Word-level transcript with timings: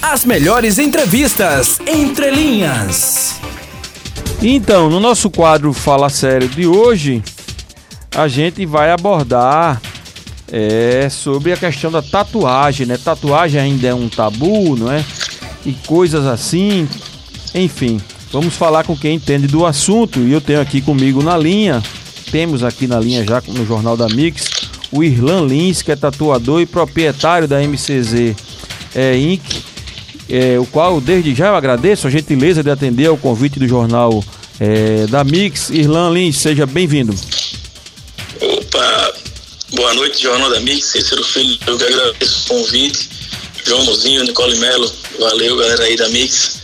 As 0.00 0.24
melhores 0.24 0.78
entrevistas 0.78 1.80
entre 1.84 2.30
linhas. 2.30 3.40
Então, 4.40 4.88
no 4.88 5.00
nosso 5.00 5.28
quadro 5.28 5.72
Fala 5.72 6.08
Sério 6.08 6.48
de 6.48 6.68
hoje, 6.68 7.20
a 8.14 8.28
gente 8.28 8.64
vai 8.64 8.92
abordar 8.92 9.82
é, 10.52 11.08
sobre 11.10 11.52
a 11.52 11.56
questão 11.56 11.90
da 11.90 12.00
tatuagem, 12.00 12.86
né? 12.86 12.96
Tatuagem 12.96 13.60
ainda 13.60 13.88
é 13.88 13.94
um 13.94 14.08
tabu, 14.08 14.76
não 14.76 14.90
é? 14.90 15.04
E 15.66 15.72
coisas 15.72 16.24
assim. 16.26 16.88
Enfim, 17.52 18.00
vamos 18.32 18.54
falar 18.54 18.84
com 18.84 18.96
quem 18.96 19.16
entende 19.16 19.48
do 19.48 19.66
assunto. 19.66 20.20
E 20.20 20.32
eu 20.32 20.40
tenho 20.40 20.60
aqui 20.60 20.80
comigo 20.80 21.24
na 21.24 21.36
linha, 21.36 21.82
temos 22.30 22.62
aqui 22.62 22.86
na 22.86 23.00
linha 23.00 23.24
já 23.26 23.42
no 23.48 23.66
Jornal 23.66 23.96
da 23.96 24.08
Mix, 24.08 24.48
o 24.92 25.02
Irlan 25.02 25.44
Lins, 25.44 25.82
que 25.82 25.90
é 25.90 25.96
tatuador 25.96 26.60
e 26.60 26.66
proprietário 26.66 27.48
da 27.48 27.60
MCZ 27.60 28.36
é, 28.94 29.18
Inc 29.18 29.67
é, 30.28 30.58
o 30.58 30.66
qual 30.66 31.00
desde 31.00 31.34
já 31.34 31.48
eu 31.48 31.56
agradeço 31.56 32.06
a 32.06 32.10
gentileza 32.10 32.62
de 32.62 32.70
atender 32.70 33.06
ao 33.06 33.16
convite 33.16 33.58
do 33.58 33.66
jornal 33.66 34.22
é, 34.60 35.06
da 35.06 35.24
Mix. 35.24 35.70
Irlan 35.70 36.10
Lins, 36.10 36.38
seja 36.38 36.66
bem-vindo. 36.66 37.14
Opa, 38.40 39.12
boa 39.74 39.94
noite, 39.94 40.22
Jornal 40.22 40.50
da 40.50 40.60
Mix, 40.60 40.86
Cícero 40.86 41.24
Filho, 41.24 41.58
eu 41.66 41.78
que 41.78 41.84
agradeço 41.84 42.44
o 42.44 42.58
convite. 42.58 43.08
João 43.66 43.84
Mozinho, 43.84 44.24
Nicole 44.24 44.56
Melo, 44.58 44.90
valeu 45.18 45.56
galera 45.56 45.84
aí 45.84 45.96
da 45.96 46.08
Mix. 46.08 46.60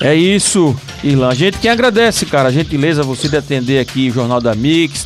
É 0.00 0.14
isso, 0.14 0.78
Irlan. 1.02 1.28
A 1.28 1.34
gente 1.34 1.58
que 1.58 1.68
agradece, 1.68 2.26
cara, 2.26 2.50
a 2.50 2.52
gentileza 2.52 3.02
você 3.02 3.28
de 3.28 3.36
atender 3.36 3.80
aqui 3.80 4.10
o 4.10 4.12
Jornal 4.12 4.40
da 4.40 4.54
Mix, 4.54 5.04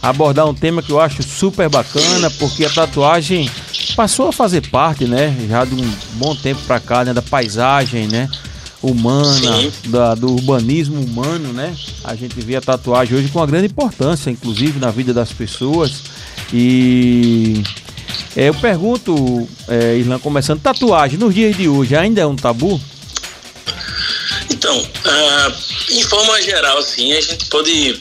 abordar 0.00 0.48
um 0.48 0.54
tema 0.54 0.82
que 0.82 0.90
eu 0.90 0.98
acho 0.98 1.22
super 1.22 1.68
bacana, 1.68 2.30
porque 2.38 2.64
a 2.64 2.70
tatuagem 2.70 3.50
passou 3.94 4.28
a 4.28 4.32
fazer 4.32 4.68
parte, 4.68 5.04
né, 5.04 5.36
já 5.48 5.64
de 5.64 5.74
um 5.74 5.92
bom 6.14 6.34
tempo 6.34 6.60
para 6.66 6.80
cá, 6.80 7.04
né, 7.04 7.12
da 7.12 7.22
paisagem, 7.22 8.06
né, 8.06 8.28
humana, 8.82 9.70
da, 9.86 10.14
do 10.14 10.32
urbanismo 10.32 11.00
humano, 11.00 11.52
né? 11.52 11.76
A 12.02 12.14
gente 12.14 12.40
vê 12.40 12.56
a 12.56 12.60
tatuagem 12.60 13.16
hoje 13.16 13.28
com 13.28 13.38
uma 13.38 13.46
grande 13.46 13.66
importância, 13.66 14.30
inclusive 14.30 14.78
na 14.78 14.90
vida 14.90 15.12
das 15.12 15.30
pessoas. 15.32 16.02
E 16.52 17.62
é, 18.34 18.48
eu 18.48 18.54
pergunto, 18.54 19.48
é, 19.68 19.96
Irlan, 19.96 20.18
começando, 20.18 20.60
tatuagem 20.62 21.18
nos 21.18 21.34
dias 21.34 21.56
de 21.56 21.68
hoje 21.68 21.94
ainda 21.94 22.22
é 22.22 22.26
um 22.26 22.36
tabu? 22.36 22.80
Então, 24.50 24.78
uh, 24.78 25.54
em 25.90 26.02
forma 26.02 26.40
geral, 26.42 26.78
assim, 26.78 27.12
a 27.12 27.20
gente 27.20 27.46
pode 27.46 28.00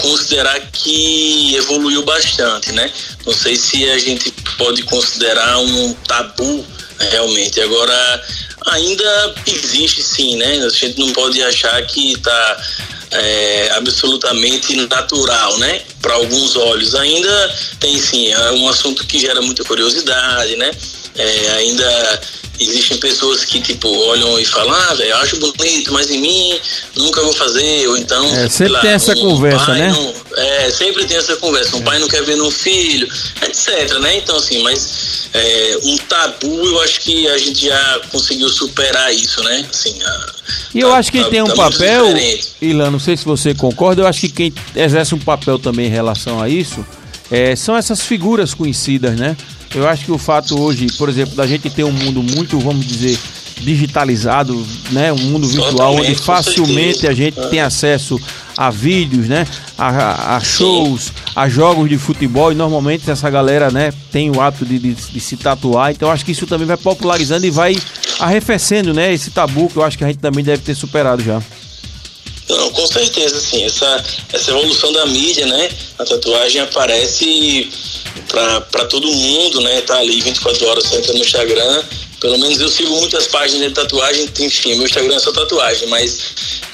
considerar 0.00 0.60
que 0.72 1.54
evoluiu 1.56 2.02
bastante, 2.02 2.72
né? 2.72 2.90
Não 3.26 3.32
sei 3.32 3.56
se 3.56 3.88
a 3.90 3.98
gente 3.98 4.32
pode 4.56 4.82
considerar 4.84 5.58
um 5.58 5.94
tabu 6.06 6.64
realmente. 7.10 7.60
Agora, 7.60 8.24
ainda 8.66 9.34
existe 9.46 10.02
sim, 10.02 10.36
né? 10.36 10.62
A 10.64 10.68
gente 10.68 10.98
não 10.98 11.12
pode 11.12 11.42
achar 11.42 11.80
que 11.86 12.12
está 12.12 12.66
é, 13.10 13.70
absolutamente 13.76 14.74
natural, 14.86 15.58
né? 15.58 15.82
Para 16.00 16.14
alguns 16.14 16.56
olhos. 16.56 16.94
Ainda 16.94 17.56
tem 17.78 17.98
sim, 17.98 18.32
é 18.32 18.52
um 18.52 18.68
assunto 18.68 19.06
que 19.06 19.18
gera 19.18 19.40
muita 19.42 19.64
curiosidade, 19.64 20.56
né? 20.56 20.70
É, 21.16 21.50
ainda 21.58 22.20
existem 22.60 22.98
pessoas 22.98 23.44
que, 23.44 23.60
tipo, 23.60 23.88
olham 23.88 24.38
e 24.38 24.44
falam, 24.44 24.72
ah, 24.72 24.94
velho, 24.94 25.16
acho 25.16 25.36
bonito, 25.38 25.92
mas 25.92 26.10
em 26.10 26.20
mim 26.20 26.60
nunca 26.96 27.22
vou 27.22 27.32
fazer, 27.32 27.88
ou 27.88 27.96
então. 27.96 28.24
É, 28.36 28.48
sempre 28.48 28.72
lá, 28.74 28.80
tem 28.80 28.90
essa 28.90 29.12
um 29.12 29.20
conversa, 29.20 29.72
né? 29.72 29.88
Não, 29.88 30.14
é, 30.36 30.70
sempre 30.70 31.04
tem 31.06 31.16
essa 31.16 31.36
conversa. 31.36 31.76
Um 31.76 31.80
é. 31.80 31.84
pai 31.84 31.98
não 31.98 32.08
quer 32.08 32.22
ver 32.22 32.36
no 32.36 32.50
filho, 32.50 33.08
etc, 33.42 33.98
né? 34.00 34.18
Então, 34.18 34.36
assim, 34.36 34.62
mas 34.62 35.28
é, 35.32 35.78
um 35.84 35.96
tabu, 35.98 36.66
eu 36.66 36.80
acho 36.82 37.00
que 37.00 37.26
a 37.28 37.38
gente 37.38 37.66
já 37.66 38.00
conseguiu 38.12 38.48
superar 38.48 39.12
isso, 39.14 39.42
né? 39.42 39.66
Assim, 39.70 40.00
a, 40.02 40.26
e 40.74 40.80
eu 40.80 40.90
tá, 40.90 40.96
acho 40.96 41.10
que 41.10 41.22
tá, 41.22 41.28
tem 41.28 41.42
um 41.42 41.46
tá 41.46 41.54
papel, 41.54 42.06
Ilan, 42.60 42.90
não 42.90 43.00
sei 43.00 43.16
se 43.16 43.24
você 43.24 43.54
concorda, 43.54 44.02
eu 44.02 44.06
acho 44.06 44.20
que 44.20 44.28
quem 44.28 44.54
exerce 44.76 45.14
um 45.14 45.18
papel 45.18 45.58
também 45.58 45.86
em 45.86 45.90
relação 45.90 46.40
a 46.40 46.48
isso 46.48 46.84
é, 47.30 47.54
são 47.54 47.76
essas 47.76 48.02
figuras 48.02 48.52
conhecidas, 48.54 49.16
né? 49.16 49.36
Eu 49.74 49.88
acho 49.88 50.04
que 50.04 50.12
o 50.12 50.18
fato 50.18 50.60
hoje, 50.60 50.86
por 50.98 51.08
exemplo, 51.08 51.36
da 51.36 51.46
gente 51.46 51.70
ter 51.70 51.84
um 51.84 51.92
mundo 51.92 52.22
muito, 52.22 52.58
vamos 52.58 52.84
dizer, 52.84 53.16
digitalizado, 53.60 54.66
né, 54.90 55.12
um 55.12 55.18
mundo 55.18 55.46
virtual 55.46 55.94
onde 55.94 56.14
facilmente 56.14 57.06
a 57.06 57.12
gente 57.12 57.36
tem 57.50 57.60
acesso 57.60 58.18
a 58.56 58.70
vídeos, 58.70 59.28
né, 59.28 59.46
a, 59.78 60.36
a 60.36 60.40
shows, 60.40 61.12
a 61.36 61.48
jogos 61.48 61.88
de 61.88 61.98
futebol. 61.98 62.50
E 62.50 62.54
normalmente 62.54 63.08
essa 63.10 63.30
galera, 63.30 63.70
né, 63.70 63.92
tem 64.10 64.30
o 64.30 64.40
hábito 64.40 64.64
de, 64.64 64.78
de, 64.78 64.94
de, 64.94 65.20
se 65.20 65.36
tatuar. 65.36 65.92
Então 65.92 66.10
acho 66.10 66.24
que 66.24 66.32
isso 66.32 66.46
também 66.46 66.66
vai 66.66 66.76
popularizando 66.76 67.46
e 67.46 67.50
vai 67.50 67.76
arrefecendo, 68.18 68.92
né, 68.92 69.12
esse 69.12 69.30
tabu 69.30 69.68
que 69.68 69.76
eu 69.76 69.84
acho 69.84 69.96
que 69.96 70.04
a 70.04 70.08
gente 70.08 70.18
também 70.18 70.44
deve 70.44 70.62
ter 70.62 70.74
superado 70.74 71.22
já. 71.22 71.40
Não, 72.50 72.70
com 72.72 72.86
certeza, 72.86 73.40
sim. 73.40 73.64
Essa, 73.64 74.04
essa 74.32 74.50
evolução 74.50 74.92
da 74.92 75.06
mídia, 75.06 75.46
né? 75.46 75.70
A 75.98 76.04
tatuagem 76.04 76.60
aparece 76.60 77.70
para 78.28 78.84
todo 78.86 79.10
mundo, 79.10 79.60
né? 79.60 79.80
Tá 79.82 79.98
ali 79.98 80.20
24 80.20 80.66
horas, 80.66 80.84
você 80.84 80.96
entra 80.96 81.12
no 81.12 81.20
Instagram. 81.20 81.84
Pelo 82.20 82.38
menos 82.38 82.60
eu 82.60 82.68
sigo 82.68 82.94
muitas 82.96 83.28
páginas 83.28 83.68
de 83.68 83.74
tatuagem, 83.74 84.28
enfim, 84.40 84.74
meu 84.74 84.84
Instagram 84.84 85.16
é 85.16 85.20
só 85.20 85.32
tatuagem, 85.32 85.88
mas 85.88 86.18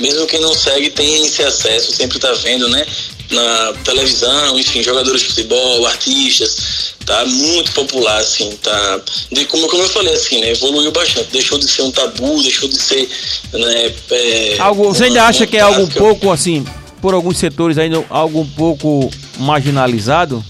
mesmo 0.00 0.26
quem 0.26 0.41
não 0.41 0.53
segue 0.53 0.91
tem 0.91 1.25
esse 1.25 1.41
acesso, 1.41 1.93
sempre 1.93 2.19
tá 2.19 2.32
vendo, 2.32 2.69
né? 2.69 2.84
Na 3.31 3.72
televisão, 3.84 4.58
enfim, 4.58 4.82
jogadores 4.82 5.20
de 5.20 5.28
futebol, 5.28 5.87
artistas, 5.87 6.95
tá 7.06 7.25
muito 7.25 7.72
popular, 7.72 8.19
assim, 8.19 8.50
tá. 8.62 9.00
De, 9.31 9.47
como, 9.47 9.69
como 9.69 9.83
eu 9.83 9.89
falei, 9.89 10.12
assim, 10.12 10.41
né? 10.41 10.50
Evoluiu 10.50 10.91
bastante, 10.91 11.28
deixou 11.31 11.59
de 11.59 11.69
ser 11.69 11.83
um 11.83 11.91
tabu, 11.91 12.43
deixou 12.43 12.69
de 12.69 12.77
ser, 12.77 13.09
né? 13.53 13.94
É, 14.11 14.56
algo, 14.59 14.93
você 14.93 15.05
ainda 15.05 15.22
acha 15.22 15.47
que 15.47 15.56
é 15.56 15.61
algo 15.61 15.83
um 15.83 15.89
pouco, 15.89 16.31
assim, 16.33 16.67
por 17.00 17.15
alguns 17.15 17.39
setores 17.39 17.78
ainda 17.78 18.05
algo 18.11 18.41
um 18.41 18.49
pouco 18.49 19.09
marginalizado? 19.39 20.44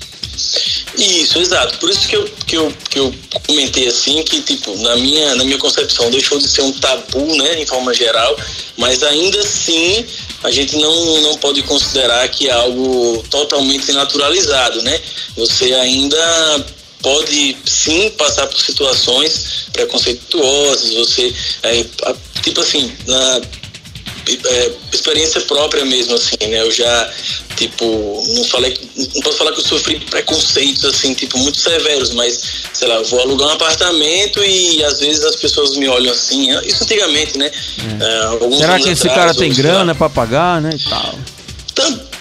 Isso, 0.96 1.38
exato. 1.38 1.78
Por 1.78 1.90
isso 1.90 2.08
que 2.08 2.16
eu, 2.16 2.24
que 2.46 2.56
eu, 2.56 2.74
que 2.90 2.98
eu 2.98 3.14
comentei 3.46 3.86
assim, 3.86 4.22
que 4.24 4.40
tipo, 4.42 4.76
na 4.78 4.96
minha, 4.96 5.34
na 5.34 5.44
minha 5.44 5.58
concepção 5.58 6.10
deixou 6.10 6.38
de 6.38 6.48
ser 6.48 6.62
um 6.62 6.72
tabu, 6.72 7.36
né, 7.36 7.60
em 7.60 7.66
forma 7.66 7.92
geral, 7.92 8.36
mas 8.76 9.02
ainda 9.02 9.38
assim 9.40 10.04
a 10.42 10.50
gente 10.50 10.76
não, 10.76 11.20
não 11.22 11.36
pode 11.36 11.62
considerar 11.62 12.26
que 12.28 12.48
é 12.48 12.52
algo 12.52 13.24
totalmente 13.30 13.92
naturalizado, 13.92 14.82
né? 14.82 15.00
Você 15.36 15.74
ainda 15.74 16.66
pode 17.02 17.56
sim 17.64 18.10
passar 18.10 18.46
por 18.46 18.60
situações 18.60 19.66
preconceituosas, 19.72 20.94
você, 20.94 21.34
é, 21.62 21.84
tipo 22.42 22.60
assim, 22.60 22.92
na 23.06 23.40
é, 24.28 24.72
experiência 24.92 25.40
própria 25.42 25.84
mesmo, 25.84 26.14
assim, 26.14 26.36
né? 26.48 26.60
Eu 26.60 26.70
já, 26.70 27.10
tipo, 27.56 28.24
não 28.34 28.44
falei, 28.44 28.76
não 29.14 29.22
posso 29.22 29.38
falar 29.38 29.52
que 29.52 29.60
eu 29.60 29.64
sofri 29.64 30.00
preconceitos, 30.00 30.84
assim, 30.84 31.14
tipo, 31.14 31.38
muito 31.38 31.58
severos, 31.58 32.10
mas, 32.10 32.40
sei 32.72 32.88
lá, 32.88 32.96
eu 32.96 33.04
vou 33.04 33.20
alugar 33.20 33.48
um 33.48 33.52
apartamento 33.52 34.42
e 34.42 34.82
às 34.84 35.00
vezes 35.00 35.24
as 35.24 35.36
pessoas 35.36 35.76
me 35.76 35.88
olham 35.88 36.12
assim, 36.12 36.50
isso 36.64 36.82
antigamente, 36.82 37.38
né? 37.38 37.50
É. 38.00 38.46
É, 38.46 38.56
Será 38.56 38.78
que 38.78 38.90
esse 38.90 39.08
atrás, 39.08 39.32
cara 39.32 39.34
tem 39.34 39.52
grana 39.52 39.94
para 39.94 40.08
pagar, 40.08 40.60
né, 40.60 40.70
e 40.74 40.88
tal? 40.88 41.14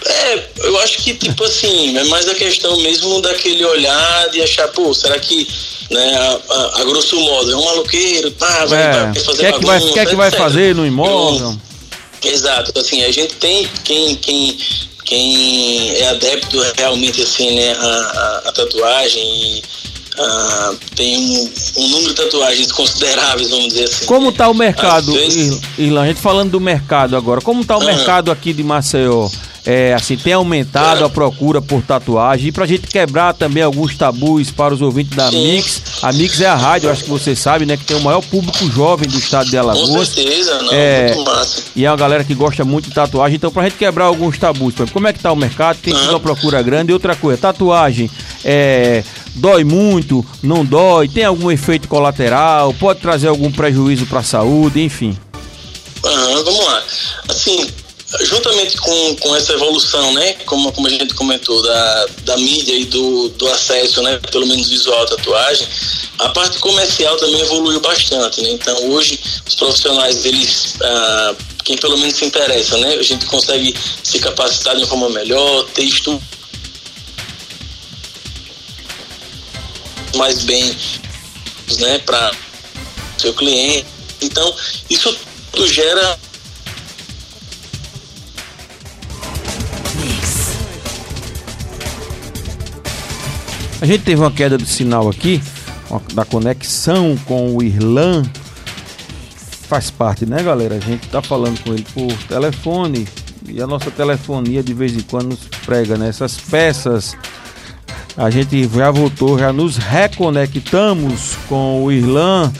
É, 0.05 0.49
eu 0.57 0.79
acho 0.81 0.99
que, 0.99 1.13
tipo 1.15 1.43
assim, 1.43 1.97
é 1.97 2.03
mais 2.05 2.27
a 2.27 2.35
questão 2.35 2.77
mesmo 2.81 3.21
daquele 3.21 3.65
olhar 3.65 4.29
de 4.29 4.41
achar, 4.41 4.67
pô, 4.67 4.93
será 4.93 5.17
que 5.17 5.47
né, 5.89 6.15
a, 6.17 6.53
a, 6.53 6.81
a 6.81 6.83
grosso 6.83 7.19
modo, 7.19 7.51
é 7.51 7.55
um 7.55 7.63
maloqueiro, 7.63 8.31
tá, 8.31 8.65
vai, 8.65 8.83
é. 8.83 8.91
vai 8.91 9.15
fazer 9.15 9.53
que 9.53 9.59
bagunça, 9.59 9.59
que, 9.59 9.65
vai, 9.65 9.79
que, 9.79 10.09
que 10.09 10.15
vai 10.15 10.31
fazer 10.31 10.75
no 10.75 10.85
imóvel? 10.85 11.57
Exato, 12.25 12.77
assim, 12.77 13.03
a 13.03 13.11
gente 13.11 13.35
tem 13.35 13.67
quem, 13.83 14.15
quem, 14.15 14.57
quem 15.03 15.91
é 15.97 16.09
adepto 16.09 16.59
realmente 16.77 17.21
assim, 17.21 17.55
né, 17.55 17.73
a, 17.73 17.85
a, 17.85 18.49
a 18.49 18.51
tatuagem 18.51 19.23
e 19.23 19.63
a, 20.17 20.73
tem 20.95 21.17
um, 21.17 21.51
um, 21.77 21.87
número 21.89 22.13
de 22.13 22.15
tatuagens 22.15 22.71
consideráveis, 22.71 23.49
vamos 23.49 23.67
dizer 23.67 23.83
assim. 23.85 24.05
Como 24.05 24.29
está 24.29 24.47
o 24.49 24.53
mercado, 24.53 25.11
vezes... 25.13 25.59
Irlan? 25.77 26.03
A 26.03 26.07
gente 26.07 26.21
falando 26.21 26.51
do 26.51 26.59
mercado 26.59 27.15
agora, 27.15 27.41
como 27.41 27.61
está 27.61 27.77
o 27.77 27.81
ah. 27.81 27.85
mercado 27.85 28.31
aqui 28.31 28.53
de 28.53 28.63
Maceió? 28.63 29.29
É, 29.65 29.93
assim, 29.93 30.15
tem 30.15 30.33
aumentado 30.33 31.03
a 31.03 31.09
procura 31.09 31.61
por 31.61 31.81
tatuagem. 31.81 32.47
E 32.47 32.51
pra 32.51 32.65
gente 32.65 32.87
quebrar 32.87 33.33
também 33.33 33.63
alguns 33.63 33.97
tabus 33.97 34.51
para 34.51 34.73
os 34.73 34.81
ouvintes 34.81 35.15
da 35.15 35.29
Sim. 35.29 35.43
Mix. 35.43 35.81
A 36.03 36.13
Mix 36.13 36.39
é 36.39 36.45
a 36.45 36.55
rádio, 36.55 36.89
acho 36.89 37.03
que 37.03 37.09
você 37.09 37.35
sabe, 37.35 37.65
né? 37.65 37.75
Que 37.75 37.83
tem 37.83 37.97
o 37.97 38.01
maior 38.01 38.21
público 38.21 38.69
jovem 38.69 39.09
do 39.09 39.17
estado 39.17 39.49
de 39.49 39.57
Alagoas. 39.57 39.89
Com 39.89 40.05
certeza, 40.05 40.61
não, 40.61 40.71
é, 40.71 41.13
muito 41.15 41.25
massa. 41.25 41.63
E 41.75 41.85
é 41.85 41.89
uma 41.89 41.97
galera 41.97 42.23
que 42.23 42.35
gosta 42.35 42.63
muito 42.63 42.89
de 42.89 42.95
tatuagem. 42.95 43.37
Então, 43.37 43.51
pra 43.51 43.63
gente 43.63 43.75
quebrar 43.75 44.05
alguns 44.05 44.37
tabus, 44.37 44.75
como 44.93 45.07
é 45.07 45.13
que 45.13 45.19
tá 45.19 45.31
o 45.31 45.35
mercado? 45.35 45.79
Tem 45.81 45.93
uma 45.93 46.19
procura 46.19 46.61
grande. 46.61 46.91
E 46.91 46.93
outra 46.93 47.15
coisa, 47.15 47.39
tatuagem 47.41 48.09
é, 48.43 49.03
dói 49.33 49.63
muito, 49.63 50.23
não 50.43 50.63
dói, 50.63 51.07
tem 51.07 51.25
algum 51.25 51.49
efeito 51.49 51.87
colateral, 51.87 52.73
pode 52.75 52.99
trazer 52.99 53.27
algum 53.27 53.51
prejuízo 53.51 54.05
para 54.05 54.19
a 54.19 54.23
saúde, 54.23 54.83
enfim. 54.83 55.17
vamos 56.03 56.65
lá. 56.65 56.83
Assim, 57.27 57.67
juntamente 58.21 58.77
com, 58.77 59.15
com 59.17 59.35
essa 59.35 59.53
evolução, 59.53 60.13
né, 60.13 60.33
como, 60.45 60.71
como 60.71 60.87
a 60.87 60.89
gente 60.89 61.13
comentou, 61.13 61.61
da, 61.61 62.05
da 62.23 62.37
mídia 62.37 62.73
e 62.73 62.85
do, 62.85 63.29
do 63.29 63.47
acesso, 63.49 64.01
né, 64.01 64.19
pelo 64.31 64.47
menos 64.47 64.69
visual 64.69 65.03
à 65.03 65.05
tatuagem, 65.05 65.67
a 66.19 66.29
parte 66.29 66.59
comercial 66.59 67.17
também 67.17 67.41
evoluiu 67.41 67.79
bastante, 67.81 68.41
né? 68.41 68.51
Então 68.51 68.89
hoje 68.89 69.19
os 69.45 69.55
profissionais, 69.55 70.25
eles, 70.25 70.75
ah, 70.81 71.35
quem 71.63 71.77
pelo 71.77 71.97
menos 71.97 72.15
se 72.15 72.25
interessa, 72.25 72.77
né, 72.77 72.93
a 72.95 73.03
gente 73.03 73.25
consegue 73.25 73.75
se 74.03 74.19
capacitar 74.19 74.75
de 74.75 74.83
uma 74.83 74.87
forma 74.87 75.09
melhor, 75.09 75.65
ter 75.73 75.83
estudo 75.83 76.21
mais 80.15 80.43
bem, 80.43 80.75
né, 81.79 81.99
para 81.99 82.31
seu 83.17 83.33
cliente. 83.33 83.85
Então 84.21 84.55
isso 84.89 85.17
gera 85.67 86.19
A 93.85 93.87
gente 93.87 94.01
teve 94.01 94.19
uma 94.19 94.31
queda 94.31 94.57
de 94.57 94.65
sinal 94.65 95.07
aqui, 95.07 95.39
da 96.15 96.25
conexão 96.25 97.15
com 97.23 97.55
o 97.55 97.61
Irlan. 97.61 98.23
Faz 99.69 99.91
parte, 99.91 100.25
né, 100.25 100.41
galera? 100.41 100.73
A 100.73 100.79
gente 100.79 101.07
tá 101.07 101.21
falando 101.21 101.63
com 101.63 101.71
ele 101.71 101.85
por 101.93 102.11
telefone 102.27 103.07
e 103.47 103.61
a 103.61 103.67
nossa 103.67 103.91
telefonia 103.91 104.63
de 104.63 104.73
vez 104.73 104.95
em 104.95 105.01
quando 105.01 105.27
nos 105.27 105.39
prega 105.67 105.99
nessas 105.99 106.35
né? 106.35 106.43
peças. 106.49 107.15
A 108.17 108.31
gente 108.31 108.67
já 108.67 108.89
voltou, 108.89 109.37
já 109.37 109.53
nos 109.53 109.77
reconectamos 109.77 111.37
com 111.47 111.83
o 111.83 111.91
Irlan 111.91 112.51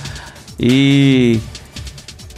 e 0.60 1.40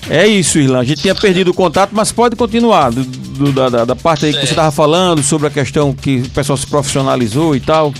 é 0.09 0.25
isso, 0.25 0.59
Irlan. 0.59 0.79
A 0.79 0.85
gente 0.85 1.01
tinha 1.01 1.13
perdido 1.13 1.51
o 1.51 1.53
contato, 1.53 1.89
mas 1.91 2.13
pode 2.13 2.37
continuar 2.37 2.91
do, 2.91 3.03
do, 3.03 3.51
da, 3.51 3.83
da, 3.83 3.95
parte 3.97 4.27
aí 4.27 4.31
que 4.31 4.39
você 4.39 4.45
estava 4.45 4.71
falando 4.71 5.21
sobre 5.21 5.47
a 5.47 5.51
questão 5.51 5.93
que 5.93 6.19
o 6.19 6.29
pessoal 6.29 6.55
se 6.55 6.65
profissionalizou 6.65 7.53
e 7.53 7.59
tal. 7.59 7.93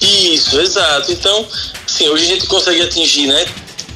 Isso, 0.00 0.60
exato. 0.60 1.12
Então, 1.12 1.46
sim, 1.86 2.08
hoje 2.08 2.24
a 2.24 2.28
gente 2.28 2.46
consegue 2.46 2.80
atingir, 2.82 3.26
né? 3.26 3.46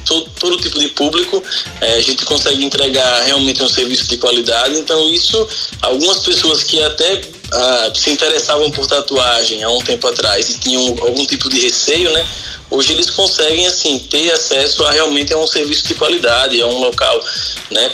Todo, 0.05 0.29
todo 0.39 0.57
tipo 0.57 0.79
de 0.79 0.89
público, 0.89 1.43
é, 1.81 1.95
a 1.95 2.01
gente 2.01 2.25
consegue 2.25 2.63
entregar 2.63 3.23
realmente 3.23 3.63
um 3.63 3.67
serviço 3.67 4.07
de 4.07 4.17
qualidade. 4.17 4.77
Então, 4.77 5.09
isso, 5.11 5.47
algumas 5.81 6.19
pessoas 6.19 6.61
que 6.61 6.81
até 6.83 7.21
ah, 7.51 7.91
se 7.93 8.11
interessavam 8.11 8.69
por 8.71 8.85
tatuagem 8.85 9.63
há 9.63 9.69
um 9.69 9.81
tempo 9.81 10.07
atrás 10.07 10.49
e 10.49 10.59
tinham 10.59 10.83
algum 11.01 11.25
tipo 11.25 11.49
de 11.49 11.59
receio, 11.59 12.11
né? 12.11 12.27
Hoje 12.69 12.93
eles 12.93 13.09
conseguem 13.09 13.67
assim 13.67 13.99
ter 13.99 14.31
acesso 14.31 14.83
a 14.83 14.91
realmente 14.91 15.33
a 15.33 15.37
um 15.37 15.47
serviço 15.47 15.87
de 15.87 15.95
qualidade, 15.95 16.61
a 16.61 16.67
um 16.67 16.79
local, 16.79 17.23
né? 17.71 17.91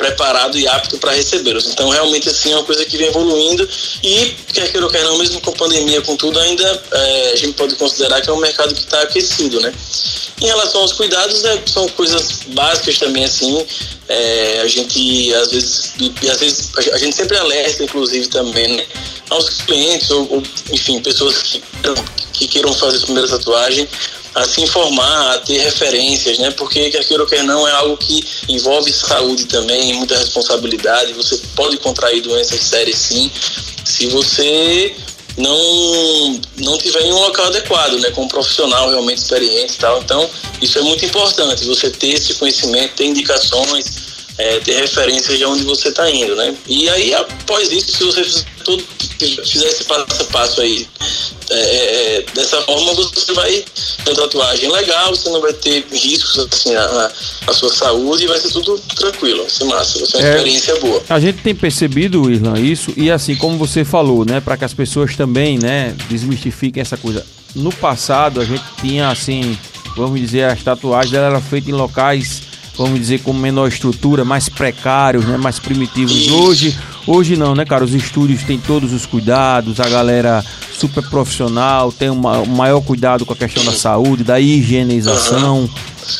Preparado 0.00 0.58
e 0.58 0.66
apto 0.66 0.96
para 0.96 1.12
recebê-los. 1.12 1.66
Então, 1.66 1.90
realmente, 1.90 2.26
assim, 2.26 2.52
é 2.52 2.56
uma 2.56 2.64
coisa 2.64 2.86
que 2.86 2.96
vem 2.96 3.08
evoluindo 3.08 3.68
e, 4.02 4.34
quer 4.50 4.72
queira 4.72 4.86
ou 4.86 4.90
quer 4.90 5.04
não, 5.04 5.18
mesmo 5.18 5.38
com 5.42 5.52
pandemia, 5.52 6.00
com 6.00 6.16
tudo, 6.16 6.40
ainda 6.40 6.82
é, 6.90 7.32
a 7.32 7.36
gente 7.36 7.52
pode 7.52 7.74
considerar 7.74 8.22
que 8.22 8.30
é 8.30 8.32
um 8.32 8.40
mercado 8.40 8.74
que 8.74 8.80
está 8.80 9.02
aquecido, 9.02 9.60
né? 9.60 9.70
Em 10.40 10.46
relação 10.46 10.80
aos 10.80 10.94
cuidados, 10.94 11.44
é, 11.44 11.62
são 11.66 11.86
coisas 11.90 12.40
básicas 12.46 12.96
também, 12.98 13.26
assim, 13.26 13.66
é, 14.08 14.62
a 14.62 14.66
gente, 14.68 15.34
às 15.34 15.50
vezes, 15.50 15.92
às 16.30 16.40
vezes, 16.40 16.70
a 16.94 16.96
gente 16.96 17.14
sempre 17.14 17.36
alerta, 17.36 17.84
inclusive, 17.84 18.26
também, 18.28 18.76
né, 18.78 18.86
aos 19.28 19.50
clientes 19.60 20.10
ou, 20.10 20.26
ou 20.32 20.42
enfim, 20.72 20.98
pessoas 21.02 21.42
que, 21.42 21.62
que 22.32 22.48
queiram 22.48 22.72
fazer 22.72 22.96
sua 22.96 23.06
primeira 23.06 23.28
tatuagem, 23.28 23.86
a 24.34 24.44
se 24.44 24.62
informar, 24.62 25.34
a 25.34 25.38
ter 25.38 25.58
referências, 25.58 26.38
né? 26.38 26.50
Porque 26.52 26.92
ou 27.18 27.26
quer 27.26 27.42
não 27.44 27.66
é 27.66 27.72
algo 27.72 27.96
que 27.96 28.24
envolve 28.48 28.92
saúde 28.92 29.46
também, 29.46 29.94
muita 29.94 30.16
responsabilidade. 30.16 31.12
Você 31.14 31.40
pode 31.54 31.76
contrair 31.78 32.22
doenças 32.22 32.60
sérias 32.60 32.96
sim, 32.96 33.30
se 33.84 34.06
você 34.06 34.94
não 35.36 36.40
não 36.58 36.78
tiver 36.78 37.02
em 37.02 37.12
um 37.12 37.18
local 37.18 37.46
adequado, 37.46 37.98
né? 37.98 38.10
Com 38.10 38.22
um 38.22 38.28
profissional 38.28 38.88
realmente 38.88 39.18
experiente 39.18 39.74
e 39.74 39.78
tal. 39.78 40.00
Então, 40.00 40.30
isso 40.60 40.78
é 40.78 40.82
muito 40.82 41.04
importante. 41.04 41.64
Você 41.64 41.90
ter 41.90 42.10
esse 42.14 42.34
conhecimento, 42.34 42.94
ter 42.94 43.06
indicações, 43.06 43.86
é, 44.38 44.58
ter 44.60 44.74
referências 44.80 45.36
de 45.36 45.44
onde 45.44 45.64
você 45.64 45.88
está 45.88 46.10
indo, 46.10 46.36
né? 46.36 46.54
E 46.66 46.88
aí, 46.88 47.14
após 47.14 47.70
isso, 47.72 47.96
se 47.96 48.04
você 48.04 48.24
fizer, 48.24 48.44
tudo, 48.64 48.84
fizer 49.26 49.68
esse 49.68 49.84
passo 49.84 50.22
a 50.22 50.24
passo 50.24 50.60
aí 50.60 50.86
é, 51.50 51.54
é, 51.54 52.16
é, 52.18 52.24
dessa 52.32 52.62
forma 52.62 52.94
você 52.94 53.32
vai 53.32 53.64
ter 54.04 54.14
tatuagem 54.14 54.70
legal, 54.70 55.10
você 55.10 55.28
não 55.30 55.40
vai 55.40 55.52
ter 55.52 55.84
riscos 55.90 56.38
assim, 56.38 56.74
a, 56.76 57.12
a 57.48 57.52
sua 57.52 57.74
saúde 57.74 58.24
e 58.24 58.28
vai 58.28 58.38
ser 58.38 58.50
tudo 58.50 58.78
tranquilo, 58.94 59.40
vai 59.42 59.50
ser 59.50 59.64
massa, 59.64 59.98
vai 59.98 60.06
ser 60.06 60.16
uma 60.18 60.26
é, 60.28 60.36
experiência 60.36 60.80
boa. 60.80 61.02
A 61.08 61.18
gente 61.18 61.42
tem 61.42 61.52
percebido, 61.52 62.30
Irlan, 62.30 62.56
isso, 62.56 62.92
e 62.96 63.10
assim 63.10 63.34
como 63.34 63.58
você 63.58 63.84
falou, 63.84 64.24
né, 64.24 64.40
para 64.40 64.56
que 64.56 64.64
as 64.64 64.72
pessoas 64.72 65.16
também, 65.16 65.58
né, 65.58 65.94
desmistifiquem 66.08 66.80
essa 66.80 66.96
coisa. 66.96 67.26
No 67.52 67.72
passado 67.72 68.40
a 68.40 68.44
gente 68.44 68.62
tinha 68.80 69.08
assim, 69.08 69.58
vamos 69.96 70.20
dizer, 70.20 70.44
as 70.44 70.62
tatuagens 70.62 71.14
eram 71.14 71.42
feitas 71.42 71.68
em 71.68 71.72
locais 71.72 72.42
vamos 72.76 72.98
dizer, 72.98 73.20
com 73.20 73.34
menor 73.34 73.68
estrutura, 73.68 74.24
mais 74.24 74.48
precários, 74.48 75.26
né, 75.26 75.36
mais 75.36 75.58
primitivos. 75.58 76.28
Hoje, 76.28 76.74
hoje 77.06 77.36
não, 77.36 77.54
né, 77.54 77.64
cara? 77.64 77.84
Os 77.84 77.94
estúdios 77.94 78.42
têm 78.42 78.58
todos 78.58 78.92
os 78.92 79.06
cuidados, 79.06 79.80
a 79.80 79.88
galera 79.88 80.44
super 80.72 81.02
profissional, 81.08 81.92
tem 81.92 82.10
um 82.10 82.20
maior 82.46 82.80
cuidado 82.80 83.26
com 83.26 83.32
a 83.32 83.36
questão 83.36 83.64
da 83.64 83.72
saúde, 83.72 84.24
da 84.24 84.40
higienização. 84.40 85.60
Uhum. 85.60 85.70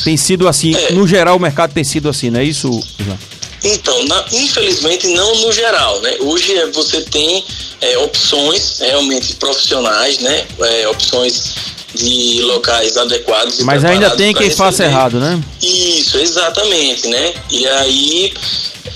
Tem 0.05 0.17
sido 0.17 0.47
assim, 0.47 0.75
é. 0.75 0.93
no 0.93 1.07
geral 1.07 1.37
o 1.37 1.41
mercado 1.41 1.73
tem 1.73 1.85
sido 1.85 2.09
assim, 2.09 2.31
não 2.31 2.41
é 2.41 2.45
isso, 2.45 2.69
Ivan? 2.99 3.17
Então, 3.63 4.07
na, 4.07 4.25
infelizmente 4.33 5.09
não 5.09 5.35
no 5.43 5.53
geral, 5.53 6.01
né? 6.01 6.17
Hoje 6.21 6.55
é, 6.55 6.67
você 6.71 7.03
tem 7.03 7.45
é, 7.81 7.99
opções 7.99 8.79
realmente 8.81 9.35
profissionais, 9.37 10.19
né? 10.19 10.47
É, 10.61 10.89
opções 10.89 11.55
de 12.03 12.43
locais 12.43 12.97
adequados. 12.97 13.61
Mas 13.61 13.85
ainda 13.85 14.11
tem 14.11 14.35
quem 14.35 14.51
faça 14.51 14.85
errado, 14.85 15.21
né? 15.21 15.41
Isso, 15.63 16.19
exatamente, 16.19 17.09
né? 17.09 17.35
E 17.51 17.67
aí, 17.67 18.33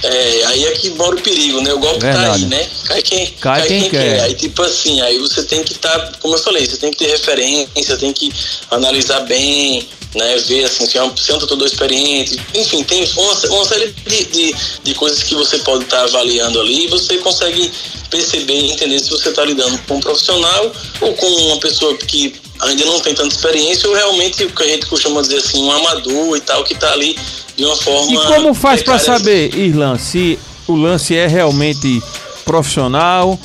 é, 0.02 0.44
aí 0.46 0.64
é 0.66 0.70
que 0.72 0.90
mora 0.90 1.16
o 1.16 1.20
perigo, 1.20 1.60
né? 1.60 1.72
O 1.72 1.78
golpe 1.78 2.00
Verdade. 2.00 2.26
tá 2.26 2.34
aí, 2.34 2.44
né? 2.46 2.68
Cai 2.86 3.02
quem, 3.02 3.26
cai, 3.26 3.58
cai 3.60 3.68
quem, 3.68 3.80
quem, 3.82 3.90
quer. 3.90 4.20
Aí, 4.22 4.34
tipo 4.34 4.62
assim, 4.62 5.00
aí 5.02 5.18
você 5.18 5.42
tem 5.44 5.62
que 5.62 5.72
estar, 5.72 5.98
tá, 5.98 6.12
como 6.20 6.34
eu 6.34 6.38
falei, 6.38 6.66
você 6.66 6.76
tem 6.76 6.90
que 6.90 6.98
ter 6.98 7.10
referência, 7.10 7.96
tem 7.96 8.12
que 8.12 8.32
analisar 8.70 9.20
bem, 9.20 9.86
né? 10.14 10.36
Ver 10.38 10.64
assim, 10.64 10.86
se 10.86 10.96
é 10.96 11.02
um, 11.02 11.16
se 11.16 11.30
é 11.30 11.34
um 11.34 11.38
tatuador 11.38 11.66
experiente. 11.66 12.40
Enfim, 12.54 12.82
tem 12.84 13.08
uma, 13.16 13.32
uma 13.50 13.64
série 13.64 13.94
de, 14.06 14.24
de, 14.24 14.54
de, 14.82 14.94
coisas 14.94 15.22
que 15.22 15.34
você 15.34 15.58
pode 15.58 15.84
estar 15.84 15.98
tá 15.98 16.04
avaliando 16.04 16.60
ali 16.60 16.84
e 16.84 16.88
você 16.88 17.18
consegue 17.18 17.70
perceber 18.10 18.54
e 18.54 18.72
entender 18.72 18.98
se 19.00 19.10
você 19.10 19.28
está 19.28 19.44
lidando 19.44 19.78
com 19.88 19.96
um 19.96 20.00
profissional 20.00 20.72
ou 21.00 21.12
com 21.14 21.26
uma 21.26 21.58
pessoa 21.58 21.96
que 21.96 22.34
ainda 22.64 22.84
não 22.84 23.00
tem 23.00 23.14
tanta 23.14 23.34
experiência 23.34 23.88
ou 23.88 23.94
realmente 23.94 24.44
o 24.44 24.50
que 24.50 24.62
a 24.62 24.66
gente 24.66 24.86
costuma 24.86 25.20
dizer 25.20 25.36
assim, 25.36 25.62
um 25.62 25.70
amador 25.70 26.36
e 26.36 26.40
tal, 26.40 26.64
que 26.64 26.74
está 26.74 26.92
ali 26.92 27.16
de 27.56 27.64
uma 27.64 27.76
forma. 27.76 28.12
E 28.12 28.26
como 28.26 28.54
faz 28.54 28.82
para 28.82 28.98
saber, 28.98 29.54
Irlan, 29.54 29.98
se 29.98 30.38
o 30.66 30.74
lance 30.74 31.14
é 31.14 31.26
realmente 31.26 32.02
profissional? 32.44 33.38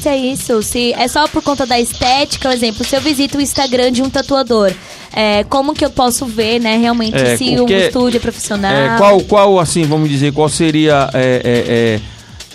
Se 0.00 0.08
é 0.08 0.16
isso, 0.16 0.62
se 0.62 0.92
é 0.94 1.06
só 1.06 1.28
por 1.28 1.42
conta 1.42 1.64
da 1.64 1.78
estética, 1.78 2.48
por 2.48 2.54
exemplo, 2.54 2.84
se 2.84 2.96
eu 2.96 3.00
visito 3.00 3.38
o 3.38 3.40
Instagram 3.40 3.92
de 3.92 4.02
um 4.02 4.10
tatuador, 4.10 4.72
é, 5.12 5.44
como 5.44 5.74
que 5.74 5.84
eu 5.84 5.90
posso 5.90 6.26
ver, 6.26 6.58
né, 6.58 6.76
realmente 6.76 7.16
é, 7.16 7.36
se 7.36 7.56
o, 7.56 7.66
o 7.66 7.72
estúdio 7.72 8.16
é 8.16 8.20
profissional? 8.20 8.72
É, 8.72 8.98
qual, 8.98 9.20
qual, 9.20 9.60
assim, 9.60 9.84
vamos 9.84 10.08
dizer, 10.08 10.32
qual 10.32 10.48
seria 10.48 11.08
é, 11.14 12.00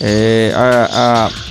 é 0.00 0.52
a, 0.54 1.24
a 1.26 1.47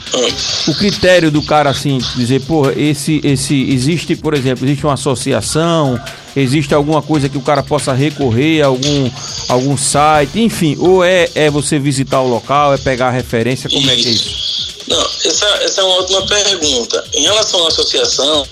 o 0.68 0.76
critério 0.76 1.30
do 1.30 1.42
cara 1.42 1.70
assim 1.70 1.98
dizer, 2.16 2.42
pô, 2.42 2.70
esse 2.72 3.20
esse 3.24 3.70
existe, 3.70 4.16
por 4.16 4.34
exemplo, 4.34 4.66
existe 4.66 4.86
uma 4.86 4.94
associação, 4.94 6.00
existe 6.36 6.74
alguma 6.74 7.02
coisa 7.02 7.28
que 7.28 7.38
o 7.38 7.42
cara 7.42 7.62
possa 7.64 7.94
recorrer, 7.94 8.62
algum 8.62 9.10
algum 9.50 9.78
site, 9.78 10.40
enfim, 10.40 10.76
ou 10.80 11.04
é 11.04 11.30
é 11.36 11.50
você 11.50 11.78
visitar 11.80 12.22
o 12.22 12.28
local, 12.28 12.74
é 12.74 12.78
pegar 12.78 13.08
a 13.08 13.12
referência, 13.12 13.70
como 13.70 13.82
isso. 13.82 13.92
é 13.92 13.96
que 13.96 14.08
é 14.08 14.12
isso? 14.12 14.48
Não, 14.88 15.02
essa, 15.26 15.46
essa 15.64 15.82
é 15.82 15.84
uma 15.84 15.96
ótima 15.96 16.26
pergunta. 16.26 17.04
Em 17.14 17.24
relação 17.24 17.64
à 17.66 17.68
associação, 17.68 18.48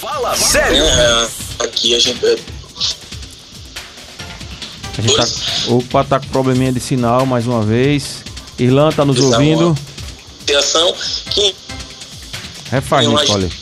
Fala 0.00 0.36
sério. 0.36 0.84
É, 0.84 1.28
aqui 1.60 1.94
a 1.94 1.98
gente 1.98 2.24
é, 2.24 2.36
a 4.98 5.00
gente 5.00 5.14
tá, 5.14 5.26
opa, 5.72 6.04
tá 6.04 6.18
com 6.18 6.26
probleminha 6.26 6.72
de 6.72 6.80
sinal 6.80 7.24
mais 7.24 7.46
uma 7.46 7.62
vez. 7.62 8.24
Irlan 8.58 8.90
tá 8.90 9.04
nos 9.04 9.16
Essa 9.16 9.26
ouvindo. 9.26 9.78
Que. 11.30 11.54
Refaz, 12.70 13.06
Nicole. 13.06 13.52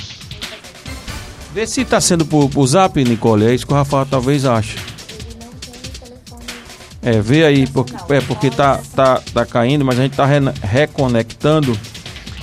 Vê 1.53 1.67
se 1.67 1.85
tá 1.85 2.01
sendo 2.01 2.25
por, 2.25 2.49
por 2.49 2.67
zap, 2.67 3.03
Nicole. 3.05 3.47
É 3.47 3.55
isso 3.55 3.67
que 3.67 3.73
o 3.73 3.77
Rafael 3.77 4.07
talvez 4.07 4.47
ache. 4.47 4.77
É, 7.03 7.21
vê 7.21 7.45
aí, 7.45 7.67
porque, 7.67 7.93
é, 8.13 8.21
porque 8.23 8.51
tá, 8.51 8.81
tá, 8.95 9.23
tá 9.33 9.47
caindo, 9.47 9.85
mas 9.85 9.99
a 9.99 10.03
gente 10.03 10.17
tá 10.17 10.25
re, 10.25 10.39
reconectando. 10.63 11.79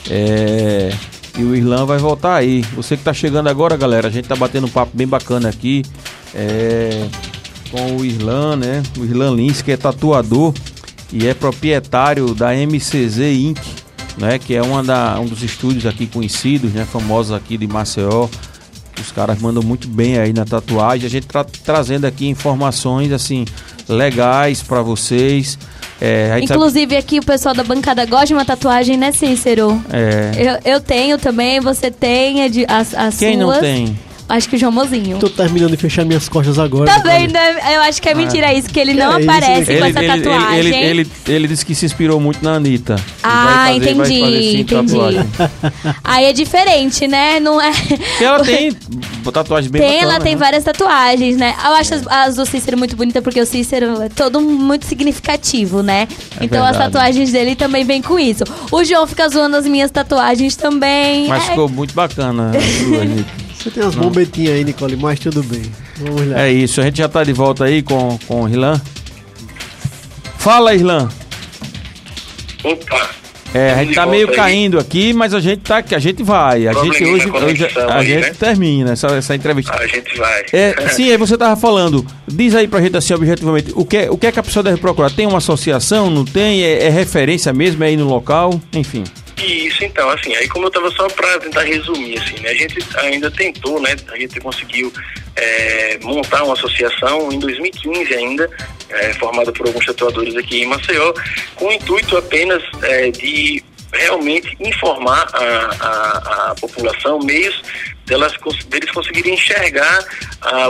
É, 0.09 0.93
e 1.38 1.43
o 1.43 1.55
Irlan 1.55 1.85
vai 1.85 1.97
voltar 1.97 2.35
aí. 2.35 2.62
Você 2.75 2.95
que 2.95 3.03
tá 3.03 3.13
chegando 3.13 3.50
agora, 3.50 3.75
galera, 3.75 4.07
a 4.07 4.12
gente 4.12 4.27
tá 4.27 4.35
batendo 4.35 4.67
um 4.67 4.69
papo 4.69 4.91
bem 4.93 5.07
bacana 5.07 5.50
aqui. 5.50 5.83
É, 6.33 7.07
com 7.74 7.98
o 7.98 8.06
Irlan, 8.06 8.56
né? 8.56 8.84
O 9.00 9.03
Irlan 9.03 9.36
Lins, 9.36 9.63
que 9.63 9.72
é 9.72 9.77
tatuador 9.77 10.53
e 11.12 11.27
é 11.27 11.34
proprietário 11.34 12.36
da 12.36 12.53
MCZ 12.53 13.18
Inc., 13.18 13.60
né? 14.15 14.38
Que 14.38 14.53
é 14.53 14.62
uma 14.62 14.84
da, 14.84 15.20
um 15.20 15.25
dos 15.25 15.42
estúdios 15.42 15.88
aqui 15.88 16.06
conhecidos, 16.06 16.72
né? 16.72 16.86
Famosos 16.86 17.36
aqui 17.36 17.58
de 17.58 17.65
Maceió. 17.65 18.30
Os 19.01 19.12
caras 19.12 19.42
mandam 19.42 19.63
muito 19.63 19.88
bem 19.88 20.20
aí 20.20 20.32
na 20.32 20.46
tatuagem. 20.46 21.08
A 21.08 21.10
gente 21.10 21.25
tra 21.25 21.44
trazendo 21.44 22.06
aqui 22.06 22.27
informações 22.27 23.12
assim 23.12 23.44
legais 23.89 24.62
para 24.62 24.84
vocês. 24.84 25.58
É, 26.00 26.38
Inclusive 26.42 26.94
sabe... 26.94 26.98
aqui 26.98 27.20
o 27.20 27.25
pessoal 27.25 27.56
da 27.56 27.63
bancada 27.63 28.06
gosta 28.06 28.27
de 28.27 28.34
uma 28.34 28.46
tatuagem, 28.46 28.98
né, 28.98 29.12
Cícero? 29.12 29.82
É. 29.92 30.60
Eu, 30.65 30.74
eu 30.74 30.80
tenho 30.80 31.18
também, 31.18 31.60
você 31.60 31.89
tem 31.89 32.44
a, 32.44 32.48
de, 32.48 32.65
as, 32.68 32.94
as 32.94 33.18
Quem 33.18 33.39
suas. 33.39 33.56
não 33.56 33.62
tem? 33.62 33.98
Acho 34.27 34.50
que 34.50 34.56
o 34.56 34.60
João 34.60 34.72
Mozinho. 34.72 35.20
Tô 35.20 35.30
terminando 35.30 35.72
de 35.72 35.77
fechar 35.77 36.06
minhas 36.06 36.30
costas 36.30 36.58
agora. 36.58 36.92
Também, 36.92 37.27
né? 37.27 37.75
Eu 37.75 37.82
acho 37.82 38.01
que 38.01 38.10
é 38.10 38.15
mentira 38.15 38.48
ah. 38.48 38.53
isso, 38.53 38.70
que 38.70 38.80
ele 38.80 38.94
que 38.94 39.00
não 39.00 39.18
é 39.18 39.24
aparece 39.24 39.77
com 39.77 39.86
essa 39.86 40.03
ele, 40.03 40.24
tatuagem. 40.24 40.60
Ele, 40.60 40.70
ele, 40.70 40.77
ele, 40.77 41.10
ele, 41.27 41.48
disse 41.48 41.65
que 41.65 41.75
se 41.75 41.86
inspirou 41.86 42.20
muito 42.20 42.44
na 42.44 42.53
Anitta. 42.53 42.96
Ah, 43.22 43.65
fazer, 43.68 43.92
entendi, 43.92 44.62
entendi. 44.62 44.96
Aí 46.03 46.25
é 46.25 46.34
diferente, 46.34 47.08
né? 47.08 47.39
Não 47.39 47.62
é... 47.62 47.72
Porque 47.72 48.24
ela 48.24 48.39
tem 48.44 48.72
tatuagem 49.32 49.70
bem 49.70 49.82
Tem, 49.82 49.92
bacana, 49.92 50.13
ela 50.13 50.24
tem 50.24 50.36
né? 50.36 50.39
várias 50.39 50.63
tatuagens, 50.63 51.38
né? 51.38 51.56
Eu 51.63 51.74
acho 51.74 51.94
as, 51.94 52.08
as, 52.08 52.36
do 52.36 52.46
Cícero 52.46 52.77
muito 52.77 52.96
bonita 52.96 53.22
porque 53.22 53.42
o 53.42 53.46
Cícero 53.46 54.01
é 54.01 54.10
todo 54.10 54.39
muito 54.39 54.86
significativo, 54.86 55.82
né? 55.82 56.08
É 56.39 56.46
então 56.46 56.63
verdade. 56.63 56.72
as 56.72 56.77
tatuagens 56.77 57.32
dele 57.32 57.56
também 57.56 57.84
vem 57.84 58.01
com 58.01 58.18
isso. 58.18 58.44
O 58.72 58.84
João 58.84 59.06
fica 59.06 59.27
zoando 59.27 59.58
as 59.58 59.68
minhas 59.68 59.92
tatuagens 59.92 60.56
também. 60.56 61.27
Mas 61.27 61.44
é... 61.44 61.50
ficou 61.50 61.68
muito 61.68 61.94
bacana. 61.94 62.51
Você 63.63 63.72
tem 63.72 63.82
umas 63.82 63.96
bombetinhas 63.96 64.55
aí, 64.55 64.63
Nicole, 64.65 64.98
mas 64.98 65.17
tudo 65.22 65.41
bem. 65.41 65.62
Vamos 65.96 66.27
lá. 66.27 66.41
É 66.41 66.51
isso, 66.51 66.82
a 66.82 66.84
gente 66.84 66.98
já 66.98 67.08
tá 67.08 67.24
de 67.24 67.32
volta 67.32 67.63
aí 67.63 67.82
com, 67.82 68.20
com 68.27 68.43
o 68.43 68.50
Irlan. 68.50 68.82
Fala, 70.38 70.75
Irlan. 70.75 71.08
Opa. 72.62 73.10
É, 73.53 73.72
a 73.72 73.84
gente 73.86 73.96
tá 73.96 74.05
meio 74.05 74.29
aí. 74.29 74.36
caindo 74.36 74.77
aqui, 74.77 75.13
mas 75.13 75.34
a 75.34 75.39
gente 75.39 75.62
tá 75.62 75.77
aqui, 75.77 75.96
a 75.96 76.00
gente 76.00 76.22
vai. 76.24 76.67
A 76.67 76.74
gente 76.74 77.05
hoje, 77.05 77.32
hoje 77.32 77.67
a 77.77 78.00
aí, 78.00 78.05
gente 78.05 78.22
né? 78.25 78.34
termina 78.38 78.91
essa, 78.91 79.08
essa 79.08 79.34
entrevista. 79.34 79.74
A 79.74 79.88
gente 79.88 80.17
vai. 80.17 80.43
É, 80.51 80.75
sim, 80.91 81.10
aí 81.10 81.15
você 81.15 81.38
tava 81.38 81.55
falando. 81.55 82.05
Diz 82.27 82.53
aí 82.55 82.67
pra 82.67 82.82
gente 82.82 82.98
assim, 82.98 83.13
objetivamente, 83.13 83.72
o 83.75 83.86
que, 83.86 84.10
o 84.10 84.17
que 84.17 84.27
é 84.27 84.32
que 84.34 84.39
a 84.39 84.43
pessoa 84.43 84.62
deve 84.62 84.75
procurar? 84.75 85.10
Tem 85.10 85.25
uma 85.25 85.38
associação, 85.38 86.10
não 86.10 86.25
tem? 86.25 86.63
É, 86.63 86.88
é 86.88 86.89
referência 86.89 87.53
mesmo, 87.53 87.82
é 87.82 87.88
aí 87.88 87.96
no 87.96 88.10
local? 88.10 88.60
Enfim. 88.74 89.05
Isso, 89.38 89.84
então, 89.84 90.10
assim, 90.10 90.36
aí 90.36 90.48
como 90.48 90.66
eu 90.66 90.68
estava 90.68 90.90
só 90.92 91.08
para 91.08 91.40
tentar 91.40 91.63
resumir, 91.63 92.18
assim, 92.20 92.40
né, 92.40 92.50
a 92.50 92.54
gente 92.54 92.78
ainda 92.98 93.32
tentou, 93.32 93.82
né, 93.82 93.96
a 94.12 94.18
gente 94.18 94.40
conseguiu 94.40 94.94
é, 95.36 95.98
montar 96.02 96.44
uma 96.44 96.54
associação 96.54 97.32
em 97.32 97.40
2015 97.40 98.13
ainda, 98.13 98.50
é, 98.90 99.13
formada 99.13 99.52
por 99.52 99.68
alguns 99.68 99.86
tatuadores 99.86 100.36
aqui 100.36 100.62
em 100.62 100.68
Maceió, 100.68 101.13
com 101.56 101.66
o 101.66 101.74
intuito 101.74 102.16
apenas 102.16 102.62
é, 102.84 103.12
de 103.12 103.63
realmente 103.92 104.56
informar 104.60 105.28
a, 105.34 105.40
a, 105.40 106.52
a 106.52 106.56
população 106.56 107.20
meios 107.20 107.62
delas, 108.06 108.34
deles 108.68 108.92
conseguirem 108.92 109.34
enxergar 109.34 110.06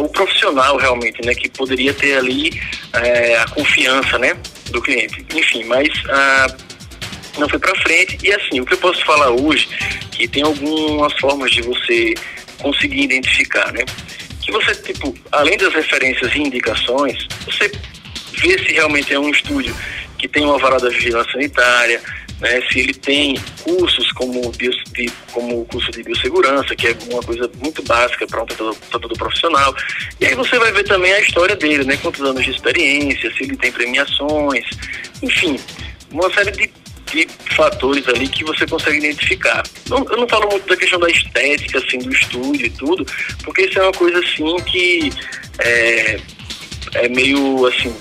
o 0.02 0.10
profissional 0.10 0.78
realmente, 0.78 1.26
né, 1.26 1.34
que 1.34 1.50
poderia 1.50 1.94
ter 1.94 2.18
ali 2.18 2.50
uh, 2.94 3.42
a 3.42 3.50
confiança, 3.50 4.20
né, 4.20 4.36
do 4.70 4.82
cliente. 4.82 5.26
Enfim, 5.34 5.64
mas 5.64 5.88
uh, 5.88 6.73
não 7.38 7.48
foi 7.50 7.60
para 7.60 7.76
frente. 7.82 8.18
E 8.24 8.34
assim, 8.34 8.60
o 8.60 8.66
que 8.66 8.74
eu 8.74 8.78
posso 8.78 9.04
falar 9.06 9.32
hoje, 9.32 9.68
que 10.12 10.28
tem 10.28 10.44
algumas 10.44 11.14
formas 11.20 11.52
de 11.52 11.62
você 11.62 12.14
conseguir 12.62 13.04
identificar, 13.04 13.72
né? 13.74 13.84
Que 14.42 14.52
você, 14.52 14.76
tipo, 14.76 15.16
além 15.32 15.58
das 15.58 15.74
referências 15.74 16.34
e 16.36 16.40
indicações, 16.40 17.28
você 17.46 17.72
vê 18.38 18.58
se 18.60 18.74
realmente 18.74 19.14
é 19.14 19.20
um 19.20 19.30
estúdio 19.30 19.76
que 20.18 20.28
tem 20.28 20.44
uma 20.46 20.58
varada 20.58 20.90
de 20.90 20.96
vigilância 20.96 21.32
sanitária, 21.34 22.02
né, 22.40 22.62
se 22.70 22.80
ele 22.80 22.94
tem 22.94 23.36
cursos 23.64 24.12
como, 24.12 24.52
de, 24.52 24.70
como 25.32 25.62
o 25.62 25.66
curso 25.66 25.90
de 25.92 26.04
biossegurança, 26.04 26.76
que 26.76 26.88
é 26.88 26.98
uma 27.10 27.22
coisa 27.24 27.50
muito 27.62 27.82
básica 27.84 28.28
para 28.28 28.44
um 28.44 28.46
tratador, 28.46 29.18
profissional. 29.18 29.74
E 30.20 30.26
aí 30.26 30.36
você 30.36 30.60
vai 30.60 30.72
ver 30.72 30.84
também 30.84 31.14
a 31.14 31.22
história 31.22 31.56
dele, 31.56 31.86
né, 31.86 31.98
quantos 32.02 32.22
anos 32.22 32.44
de 32.44 32.52
experiência, 32.52 33.34
se 33.34 33.44
ele 33.44 33.56
tem 33.56 33.72
premiações, 33.72 34.66
enfim, 35.22 35.58
uma 36.12 36.30
série 36.34 36.52
de 36.52 36.70
de 37.14 37.28
fatores 37.56 38.08
ali 38.08 38.28
que 38.28 38.44
você 38.44 38.66
consegue 38.66 38.98
identificar. 38.98 39.64
Não, 39.88 40.06
eu 40.10 40.18
não 40.18 40.28
falo 40.28 40.50
muito 40.50 40.68
da 40.68 40.76
questão 40.76 41.00
da 41.00 41.10
estética, 41.10 41.78
assim, 41.78 42.00
do 42.00 42.12
estúdio 42.12 42.66
e 42.66 42.70
tudo, 42.72 43.06
porque 43.44 43.64
isso 43.64 43.80
é 43.80 43.84
uma 43.84 43.92
coisa, 43.92 44.20
assim, 44.20 44.56
que 44.66 45.12
é, 45.60 46.20
é 46.96 47.08
meio, 47.10 47.66
assim, 47.68 47.96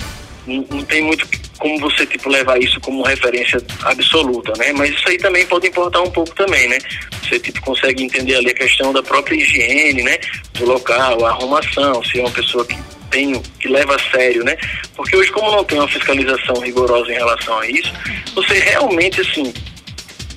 não, 0.47 0.67
não 0.71 0.85
tem 0.85 1.03
muito 1.03 1.29
como 1.59 1.79
você, 1.79 2.05
tipo, 2.07 2.29
levar 2.29 2.61
isso 2.61 2.81
como 2.81 3.05
referência 3.05 3.63
absoluta, 3.83 4.53
né? 4.59 4.73
Mas 4.73 4.91
isso 4.91 5.09
aí 5.09 5.17
também 5.17 5.47
pode 5.47 5.69
importar 5.69 6.01
um 6.01 6.11
pouco 6.11 6.35
também, 6.35 6.69
né? 6.69 6.79
Você, 7.23 7.39
tipo, 7.39 7.61
consegue 7.61 8.03
entender 8.03 8.35
ali 8.35 8.51
a 8.51 8.55
questão 8.55 8.93
da 8.93 9.03
própria 9.03 9.37
higiene, 9.37 10.03
né? 10.03 10.19
Do 10.55 10.67
local, 10.67 11.25
a 11.25 11.31
arrumação, 11.31 12.03
se 12.03 12.19
é 12.19 12.23
uma 12.23 12.33
pessoa 12.33 12.67
que 12.67 12.77
tem, 13.13 13.41
que 13.61 13.69
leva 13.69 13.95
a 13.95 14.11
sério, 14.11 14.43
né? 14.43 14.57
Porque 14.97 15.15
hoje, 15.17 15.31
como 15.31 15.53
não 15.53 15.63
tem 15.63 15.79
uma 15.79 15.87
fiscalização 15.87 16.57
rigorosa 16.57 17.13
em 17.13 17.17
relação 17.17 17.59
a 17.61 17.69
isso, 17.69 17.93
você 18.35 18.59
realmente, 18.59 19.21
assim, 19.21 19.53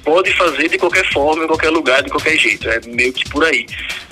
pode 0.04 0.32
fazer 0.34 0.70
de 0.70 0.78
qualquer 0.78 1.12
forma, 1.12 1.46
em 1.46 1.48
qualquer 1.48 1.72
lugar, 1.72 2.04
de 2.04 2.12
qualquer 2.12 2.38
jeito. 2.38 2.70
É 2.70 2.80
meio 2.86 3.14
que 3.14 3.28
por 3.30 3.44
aí. 3.44 3.66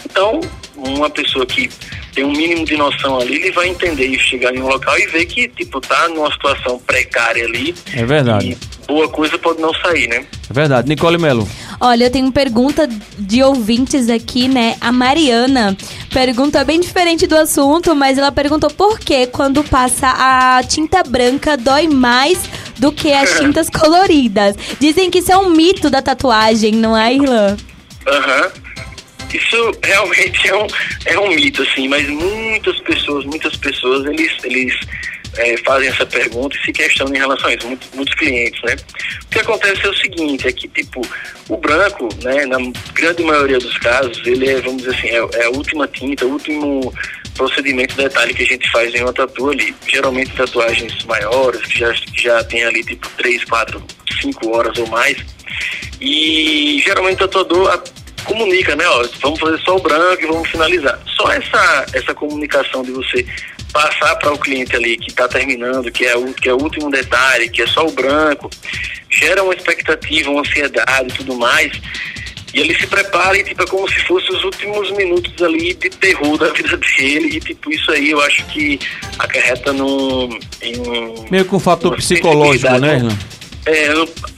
Então, 0.06 0.40
uma 0.76 1.10
pessoa 1.10 1.46
que 1.46 1.70
tem 2.14 2.24
um 2.24 2.32
mínimo 2.32 2.66
de 2.66 2.78
noção 2.78 3.20
ali, 3.20 3.36
ele 3.36 3.52
vai 3.52 3.68
entender 3.68 4.08
e 4.08 4.20
chegar 4.20 4.56
em 4.56 4.62
um 4.62 4.68
local 4.68 4.98
e 4.98 5.08
ver 5.08 5.26
que, 5.26 5.48
tipo, 5.48 5.82
tá 5.82 6.08
numa 6.10 6.32
situação 6.32 6.80
precária 6.80 7.46
ali. 7.46 7.76
É 7.94 8.06
verdade. 8.06 8.58
boa 8.88 9.10
coisa 9.10 9.38
pode 9.38 9.62
não 9.62 9.74
sair, 9.76 10.08
né? 10.08 10.26
É 10.50 10.54
verdade. 10.54 10.88
Nicole 10.88 11.18
Melo. 11.18 11.48
Olha, 11.80 12.06
eu 12.06 12.12
tenho 12.12 12.32
pergunta 12.32 12.88
de 13.18 13.44
ouvintes 13.44 14.10
aqui, 14.10 14.48
né? 14.48 14.76
A 14.80 14.92
Mariana 14.92 15.76
pergunta 16.12 16.64
bem 16.64 16.80
diferente 16.80 17.28
do 17.28 17.36
assunto, 17.36 17.96
mas 17.96 18.18
ela 18.18 18.32
perguntou 18.32 18.70
por 18.70 19.00
que 19.00 19.28
quando 19.28 19.64
passa 19.64 20.08
a 20.08 20.64
tinta 20.64 21.04
branca 21.04 21.58
dói 21.58 21.88
mais 21.88 22.40
do 22.78 22.92
que 22.92 23.12
as 23.12 23.38
tintas 23.40 23.70
coloridas. 23.70 24.56
Dizem 24.80 25.10
que 25.10 25.20
isso 25.20 25.32
é 25.32 25.38
um 25.38 25.50
mito 25.50 25.90
da 25.90 26.02
tatuagem, 26.02 26.74
não 26.74 26.96
é, 26.96 27.14
Irlan? 27.14 27.58
Aham. 28.08 28.42
Uhum. 28.44 28.64
Isso 29.34 29.72
realmente 29.84 30.48
é 30.48 30.56
um, 30.56 30.68
é 31.06 31.20
um 31.20 31.34
mito, 31.34 31.64
assim, 31.64 31.88
mas 31.88 32.08
muitas 32.08 32.80
pessoas, 32.82 33.26
muitas 33.26 33.56
pessoas, 33.56 34.06
eles, 34.06 34.32
eles 34.44 34.80
é, 35.38 35.58
fazem 35.58 35.90
essa 35.90 36.06
pergunta 36.06 36.56
e 36.56 36.66
se 36.66 36.72
questionam 36.72 37.14
em 37.16 37.20
relação 37.20 37.50
a 37.50 37.54
isso, 37.54 37.68
muitos, 37.68 37.90
muitos 37.94 38.14
clientes, 38.16 38.62
né? 38.64 38.76
O 39.26 39.30
que 39.30 39.40
acontece 39.40 39.86
é 39.86 39.90
o 39.90 39.94
seguinte, 39.96 40.48
é 40.48 40.52
que, 40.52 40.68
tipo, 40.68 41.02
o 41.50 41.58
branco, 41.58 42.10
né, 42.24 42.46
na 42.46 42.58
grande 42.94 43.24
maioria 43.24 43.58
dos 43.58 43.78
casos, 43.80 44.22
ele 44.26 44.50
é, 44.50 44.62
vamos 44.62 44.84
dizer 44.84 44.96
assim, 44.96 45.08
é, 45.08 45.42
é 45.42 45.46
a 45.46 45.50
última 45.50 45.88
tinta, 45.88 46.26
o 46.26 46.32
último 46.32 46.94
procedimento 47.36 47.96
detalhe 47.96 48.34
que 48.34 48.44
a 48.44 48.48
gente 48.48 48.70
faz 48.72 48.94
em 48.94 49.02
uma 49.02 49.14
tatu 49.14 49.50
ali. 49.50 49.76
Geralmente 49.88 50.36
tatuagens 50.36 51.04
maiores, 51.06 51.62
que 51.64 51.80
já, 51.80 51.94
já 52.16 52.44
tem 52.44 52.64
ali, 52.64 52.84
tipo, 52.84 53.08
3, 53.18 53.44
4, 53.46 53.84
5 54.22 54.56
horas 54.56 54.78
ou 54.78 54.88
mais. 54.88 55.18
E 56.00 56.82
geralmente 56.86 57.24
o 57.24 57.28
tatuador 57.28 57.84
comunica, 58.26 58.76
né? 58.76 58.86
Ó, 58.88 59.06
vamos 59.22 59.40
fazer 59.40 59.60
só 59.60 59.76
o 59.76 59.82
branco 59.82 60.24
e 60.24 60.28
vamos 60.28 60.50
finalizar. 60.50 61.00
Só 61.16 61.32
essa, 61.32 61.86
essa 61.94 62.14
comunicação 62.14 62.84
de 62.84 62.92
você 62.92 63.26
passar 63.74 64.16
para 64.18 64.32
o 64.32 64.38
cliente 64.38 64.76
ali 64.76 64.96
que 64.96 65.10
está 65.10 65.28
terminando, 65.28 65.92
que 65.92 66.06
é, 66.06 66.16
o, 66.16 66.32
que 66.32 66.48
é 66.48 66.54
o 66.54 66.62
último 66.62 66.92
detalhe, 66.92 67.50
que 67.50 67.64
é 67.64 67.68
só 67.68 67.86
o 67.86 67.92
branco, 67.92 68.50
gera 69.10 69.44
uma 69.44 69.54
expectativa, 69.54 70.30
uma 70.30 70.42
ansiedade 70.42 71.10
e 71.10 71.18
tudo 71.18 71.36
mais. 71.36 71.82
E 72.54 72.60
ele 72.60 72.76
se 72.76 72.86
prepara 72.86 73.36
e 73.36 73.44
tipo, 73.44 73.64
é 73.64 73.66
como 73.66 73.90
se 73.90 74.00
fossem 74.02 74.30
os 74.30 74.44
últimos 74.44 74.92
minutos 74.92 75.42
ali 75.42 75.74
de 75.74 75.90
terror 75.90 76.38
da 76.38 76.50
vida 76.54 76.78
dele. 76.78 77.38
E 77.38 77.40
tipo, 77.40 77.72
isso 77.72 77.92
aí 77.92 78.12
eu 78.12 78.22
acho 78.22 78.46
que 78.46 78.80
acarreta 79.18 79.74
num. 79.74 80.30
Em 80.62 81.30
Meio 81.32 81.46
com 81.46 81.58
um 81.58 81.60
fator 81.60 81.96
psicológico, 81.96 82.78
né, 82.78 82.98
Renan? 82.98 83.18
É, 83.66 83.94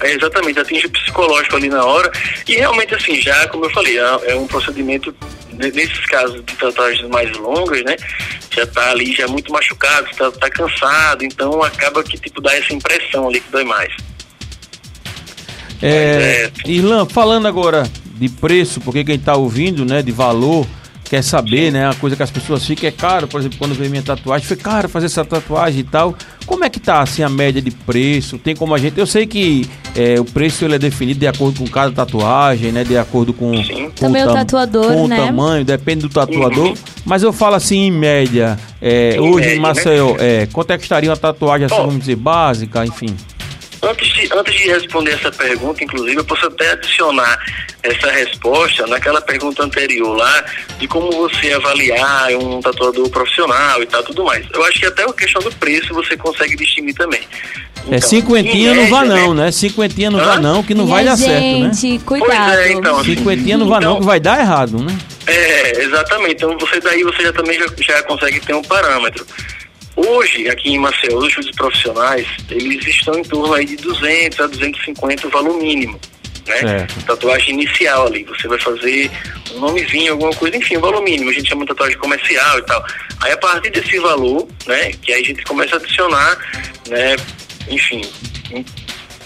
é, 0.07 0.13
exatamente, 0.13 0.59
atinge 0.59 0.85
o 0.85 0.89
psicológico 0.91 1.57
ali 1.57 1.67
na 1.67 1.83
hora. 1.83 2.09
E 2.47 2.53
realmente, 2.53 2.93
assim, 2.95 3.19
já, 3.19 3.47
como 3.47 3.65
eu 3.65 3.69
falei, 3.71 3.97
é, 3.97 4.19
é 4.27 4.35
um 4.35 4.47
procedimento, 4.47 5.13
nesses 5.51 6.05
casos 6.05 6.35
de 6.45 6.55
tatuagens 6.55 7.09
mais 7.09 7.35
longas, 7.37 7.83
né? 7.83 7.97
Já 8.55 8.65
tá 8.65 8.91
ali, 8.91 9.13
já 9.13 9.27
muito 9.27 9.51
machucado, 9.51 10.07
tá, 10.17 10.31
tá 10.31 10.49
cansado, 10.49 11.25
então 11.25 11.61
acaba 11.61 12.03
que, 12.03 12.17
tipo, 12.17 12.39
dá 12.41 12.55
essa 12.55 12.73
impressão 12.73 13.27
ali 13.27 13.41
que 13.41 13.51
dói 13.51 13.65
mais. 13.65 13.93
É, 15.81 16.49
é... 16.49 16.51
Irlan, 16.65 17.05
falando 17.05 17.47
agora 17.47 17.83
de 18.05 18.29
preço, 18.29 18.79
porque 18.79 19.03
quem 19.03 19.19
tá 19.19 19.35
ouvindo, 19.35 19.83
né, 19.83 20.01
de 20.01 20.11
valor, 20.11 20.65
quer 21.09 21.23
saber, 21.23 21.71
né? 21.71 21.87
A 21.87 21.93
coisa 21.93 22.15
que 22.15 22.23
as 22.23 22.31
pessoas 22.31 22.65
ficam 22.65 22.89
é 22.89 22.91
caro, 22.91 23.27
por 23.27 23.39
exemplo, 23.39 23.57
quando 23.57 23.73
veio 23.75 23.89
minha 23.89 24.03
tatuagem, 24.03 24.45
foi 24.47 24.57
caro 24.57 24.89
fazer 24.89 25.05
essa 25.05 25.23
tatuagem 25.23 25.81
e 25.81 25.83
tal. 25.83 26.15
Como 26.45 26.63
é 26.63 26.69
que 26.69 26.79
tá 26.79 27.01
assim 27.01 27.23
a 27.23 27.29
média 27.29 27.61
de 27.61 27.71
preço? 27.71 28.37
Tem 28.37 28.55
como 28.55 28.73
a 28.73 28.77
gente. 28.77 28.99
Eu 28.99 29.07
sei 29.07 29.25
que 29.25 29.67
é, 29.95 30.19
o 30.19 30.25
preço 30.25 30.65
ele 30.65 30.75
é 30.75 30.79
definido 30.79 31.19
de 31.19 31.27
acordo 31.27 31.59
com 31.59 31.67
cada 31.67 31.91
tatuagem, 31.91 32.71
né? 32.71 32.83
De 32.83 32.97
acordo 32.97 33.33
com, 33.33 33.51
com 33.51 33.89
Também 33.91 34.23
o, 34.23 34.27
tam... 34.27 34.35
tatuador, 34.35 34.93
com 34.93 35.07
né? 35.07 35.21
o 35.21 35.25
tamanho, 35.25 35.65
depende 35.65 36.01
do 36.01 36.09
tatuador. 36.09 36.69
Uhum. 36.69 36.73
Mas 37.05 37.23
eu 37.23 37.31
falo 37.31 37.55
assim, 37.55 37.87
em 37.87 37.91
média, 37.91 38.57
é, 38.81 39.15
Em 39.15 39.19
hoje 39.19 39.35
média, 39.35 39.53
em 39.53 39.55
né? 39.55 39.61
Maceió, 39.61 40.15
é, 40.19 40.47
quanto 40.51 40.71
é 40.71 40.77
que 40.77 40.83
estaria 40.83 41.09
uma 41.09 41.17
tatuagem 41.17 41.65
assim, 41.65 41.75
Ó. 41.75 41.85
vamos 41.85 41.99
dizer, 41.99 42.15
básica, 42.15 42.85
enfim? 42.85 43.15
Antes 43.87 44.07
de, 44.13 44.29
antes 44.33 44.53
de 44.55 44.67
responder 44.67 45.11
essa 45.11 45.31
pergunta, 45.31 45.83
inclusive, 45.83 46.15
eu 46.17 46.25
posso 46.25 46.47
até 46.47 46.71
adicionar 46.71 47.37
essa 47.83 48.09
resposta 48.11 48.87
naquela 48.87 49.21
pergunta 49.21 49.63
anterior 49.63 50.15
lá, 50.17 50.43
de 50.79 50.87
como 50.87 51.11
você 51.11 51.53
avaliar 51.53 52.29
um 52.35 52.59
tatuador 52.61 53.07
profissional 53.09 53.83
e 53.83 53.85
tal, 53.85 54.01
tudo 54.03 54.23
mais. 54.23 54.45
Eu 54.51 54.63
acho 54.65 54.79
que 54.79 54.85
até 54.87 55.03
a 55.03 55.13
questão 55.13 55.41
do 55.41 55.51
preço 55.55 55.93
você 55.93 56.17
consegue 56.17 56.55
distinguir 56.55 56.95
também. 56.95 57.21
É, 57.91 57.97
Então, 57.97 58.09
cinquentinha 58.09 58.71
em 58.71 58.75
não 58.75 58.87
vá 58.87 59.05
não, 59.05 59.33
né? 59.35 59.45
né? 59.45 59.51
Cinquentinha 59.51 60.09
não 60.09 60.17
vá 60.19 60.33
Hã? 60.35 60.39
não, 60.39 60.63
que 60.63 60.73
não 60.73 60.85
Minha 60.85 60.95
vai 60.95 61.05
dar 61.05 61.17
certo, 61.17 61.43
né? 61.59 61.71
gente, 61.73 62.03
cuidado. 62.03 62.29
Pois 62.55 62.59
é, 62.59 62.71
então, 62.71 62.99
assim, 62.99 63.15
Cinquentinha 63.15 63.57
não 63.57 63.67
vá 63.67 63.79
não, 63.79 63.91
então- 63.91 63.99
que 63.99 64.05
vai 64.07 64.19
dar 64.19 64.39
errado, 64.39 64.81
né? 64.81 64.97
É, 65.27 65.83
exatamente. 65.83 66.35
Então 66.43 66.57
você 66.57 66.79
daí 66.79 67.03
você 67.03 67.21
já 67.23 67.33
também 67.33 67.59
já, 67.59 67.65
já 67.81 68.03
consegue 68.03 68.39
ter 68.39 68.53
um 68.55 68.61
parâmetro. 68.63 69.25
Hoje, 69.95 70.49
aqui 70.49 70.71
em 70.71 70.79
Maceió, 70.79 71.17
os 71.17 71.27
estúdios 71.27 71.55
profissionais, 71.55 72.27
eles 72.49 72.85
estão 72.85 73.17
em 73.17 73.23
torno 73.23 73.53
aí 73.53 73.65
de 73.65 73.77
200 73.77 74.39
a 74.41 74.47
250 74.47 75.27
o 75.27 75.29
valor 75.29 75.57
mínimo, 75.57 75.99
né? 76.45 76.57
Certo. 76.57 77.05
Tatuagem 77.05 77.53
inicial 77.53 78.07
ali, 78.07 78.23
você 78.23 78.47
vai 78.47 78.59
fazer 78.59 79.09
um 79.53 79.59
nomezinho, 79.59 80.13
alguma 80.13 80.33
coisa, 80.33 80.57
enfim, 80.57 80.77
o 80.77 80.81
valor 80.81 81.01
mínimo, 81.01 81.29
a 81.29 81.33
gente 81.33 81.47
chama 81.47 81.61
de 81.61 81.69
tatuagem 81.69 81.97
comercial 81.97 82.59
e 82.59 82.61
tal. 82.63 82.85
Aí 83.21 83.31
a 83.31 83.37
partir 83.37 83.69
desse 83.69 83.97
valor, 83.99 84.47
né, 84.67 84.91
que 85.01 85.13
aí 85.13 85.21
a 85.21 85.25
gente 85.25 85.43
começa 85.43 85.75
a 85.75 85.79
adicionar, 85.79 86.37
né, 86.89 87.15
enfim, 87.69 88.01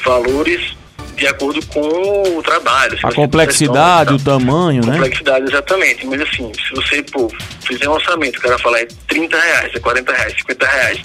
valores 0.03 0.78
de 1.19 1.27
acordo 1.27 1.63
com 1.67 2.38
o 2.38 2.41
trabalho. 2.41 2.97
A 3.03 3.13
complexidade, 3.13 4.13
o 4.13 4.19
tamanho, 4.19 4.85
né? 4.85 4.93
Complexidade, 4.93 5.45
exatamente. 5.45 6.07
Mas 6.07 6.21
assim, 6.21 6.51
se 6.53 6.73
você, 6.73 7.03
pô, 7.03 7.31
fizer 7.61 7.89
um 7.89 7.93
orçamento, 7.93 8.39
o 8.39 8.41
cara 8.41 8.57
falar 8.57 8.79
é 8.79 8.88
30 9.07 9.38
reais, 9.38 9.71
é 9.75 9.79
40 9.79 10.11
reais, 10.13 10.33
50 10.38 10.65
reais, 10.65 11.01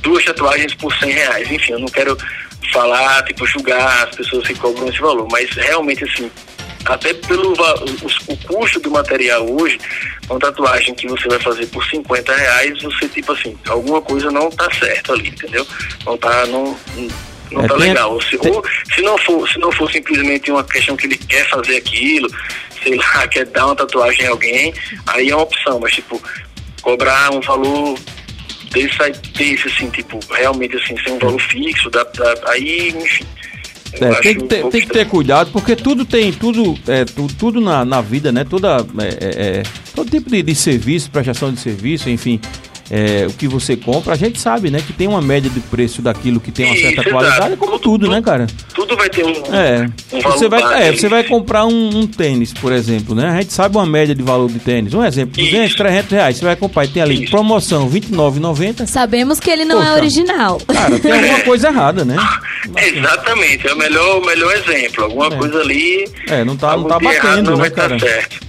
duas 0.00 0.24
tatuagens 0.24 0.74
por 0.74 0.96
100 0.96 1.10
reais, 1.10 1.50
enfim, 1.50 1.72
eu 1.72 1.80
não 1.80 1.88
quero 1.88 2.16
falar, 2.72 3.24
tipo, 3.24 3.46
julgar 3.46 4.04
as 4.08 4.14
pessoas 4.14 4.46
que 4.46 4.54
cobram 4.54 4.88
esse 4.88 5.00
valor, 5.00 5.26
mas 5.30 5.50
realmente, 5.50 6.04
assim, 6.04 6.30
até 6.84 7.12
pelo 7.12 7.52
o, 7.52 8.32
o 8.32 8.36
custo 8.46 8.78
do 8.80 8.90
material 8.90 9.44
hoje, 9.50 9.78
uma 10.30 10.38
tatuagem 10.38 10.94
que 10.94 11.08
você 11.08 11.28
vai 11.28 11.40
fazer 11.40 11.66
por 11.66 11.84
50 11.84 12.34
reais, 12.34 12.82
você, 12.82 13.08
tipo 13.08 13.32
assim, 13.32 13.56
alguma 13.68 14.00
coisa 14.00 14.30
não 14.30 14.48
tá 14.50 14.68
certo 14.72 15.12
ali, 15.12 15.28
entendeu? 15.28 15.66
Não 16.04 16.16
tá, 16.16 16.46
não, 16.46 16.76
não 17.50 17.64
É, 17.64 17.68
tá 17.68 17.74
legal. 17.76 18.12
Ou 18.14 18.22
se, 18.22 18.38
tem- 18.38 18.52
ou 18.52 18.64
se 18.94 19.02
não 19.02 19.18
for, 19.18 19.48
se 19.48 19.58
não 19.58 19.72
for 19.72 19.90
simplesmente 19.90 20.50
uma 20.50 20.64
questão 20.64 20.96
que 20.96 21.06
ele 21.06 21.16
quer 21.16 21.48
fazer 21.48 21.76
aquilo, 21.76 22.28
sei 22.82 22.96
lá, 22.96 23.26
quer 23.28 23.46
dar 23.46 23.66
uma 23.66 23.76
tatuagem 23.76 24.26
a 24.26 24.30
alguém, 24.30 24.72
aí 25.06 25.30
é 25.30 25.34
uma 25.36 25.42
opção, 25.44 25.78
mas 25.80 25.92
tipo, 25.94 26.20
cobrar 26.82 27.30
um 27.32 27.40
valor 27.40 27.98
desse, 28.72 28.98
desse 29.36 29.68
assim, 29.68 29.90
tipo, 29.90 30.18
realmente 30.30 30.76
assim, 30.76 30.96
sem 31.02 31.12
um 31.14 31.18
valor 31.18 31.40
fixo, 31.40 31.90
dá, 31.90 32.04
dá- 32.04 32.34
aí, 32.50 32.90
enfim. 32.90 33.24
É, 33.98 34.12
tem, 34.20 34.36
que 34.36 34.44
um 34.44 34.46
ter, 34.48 34.56
pouco 34.60 34.70
tem 34.72 34.80
que 34.82 34.92
ter 34.92 35.06
cuidado, 35.06 35.50
porque 35.52 35.74
tudo 35.74 36.04
tem, 36.04 36.30
tudo, 36.32 36.76
é, 36.86 37.04
tu- 37.06 37.28
tudo 37.38 37.60
na, 37.62 37.82
na 37.84 38.02
vida, 38.02 38.30
né? 38.30 38.44
Toda, 38.44 38.84
é, 38.98 39.24
é, 39.24 39.58
é, 39.58 39.62
todo 39.94 40.10
tipo 40.10 40.28
de, 40.28 40.42
de 40.42 40.54
serviço, 40.54 41.10
prestação 41.10 41.50
de 41.52 41.60
serviço, 41.60 42.10
enfim, 42.10 42.38
é, 42.90 43.26
o 43.28 43.32
que 43.32 43.48
você 43.48 43.76
compra, 43.76 44.14
a 44.14 44.16
gente 44.16 44.38
sabe, 44.40 44.70
né? 44.70 44.80
Que 44.84 44.92
tem 44.92 45.08
uma 45.08 45.20
média 45.20 45.50
de 45.50 45.60
preço 45.60 46.00
daquilo 46.02 46.38
que 46.40 46.52
tem 46.52 46.66
uma 46.66 46.76
certa 46.76 47.00
Isso, 47.02 47.10
qualidade, 47.10 47.56
como 47.56 47.78
tudo, 47.78 48.08
né, 48.08 48.22
cara? 48.22 48.46
Tudo 48.74 48.96
vai 48.96 49.08
ter 49.10 49.24
um, 49.24 49.30
É, 49.54 49.88
um 50.12 50.20
valor 50.20 50.38
você 50.38 50.48
vai, 50.48 50.88
é, 50.88 50.92
você 50.92 51.08
vai 51.08 51.24
comprar 51.24 51.64
um, 51.66 51.98
um 52.00 52.06
tênis, 52.06 52.52
por 52.52 52.72
exemplo, 52.72 53.14
né? 53.14 53.28
A 53.30 53.40
gente 53.40 53.52
sabe 53.52 53.76
uma 53.76 53.86
média 53.86 54.14
de 54.14 54.22
valor 54.22 54.50
de 54.50 54.58
tênis. 54.58 54.94
Um 54.94 55.04
exemplo, 55.04 55.36
200, 55.36 55.66
Isso. 55.68 55.76
300 55.76 56.10
reais. 56.12 56.36
Você 56.36 56.44
vai 56.44 56.56
comprar 56.56 56.84
e 56.84 56.88
tem 56.88 57.02
ali 57.02 57.22
Isso. 57.24 57.30
promoção 57.30 57.88
R$ 57.88 58.00
29,90. 58.00 58.86
Sabemos 58.86 59.40
que 59.40 59.50
ele 59.50 59.64
não 59.64 59.80
é 59.82 59.86
Poxa. 59.86 59.96
original. 59.96 60.60
Cara, 60.66 60.98
tem 60.98 61.12
alguma 61.12 61.40
coisa 61.44 61.68
errada, 61.68 62.04
né? 62.04 62.16
Exatamente, 62.76 63.66
é 63.66 63.72
o 63.72 63.76
melhor, 63.78 64.20
o 64.22 64.26
melhor 64.26 64.54
exemplo. 64.54 65.04
Alguma 65.04 65.26
É. 65.26 65.36
coisa 65.36 65.58
ali. 65.60 66.08
É, 66.28 66.44
não 66.44 66.56
tá, 66.56 66.76
não 66.76 66.84
tá 66.84 66.98
errado 67.00 67.14
batendo, 67.22 67.50
não 67.50 67.56
né, 67.56 67.62
vai 67.62 67.70
cara? 67.70 67.98
certo. 67.98 68.40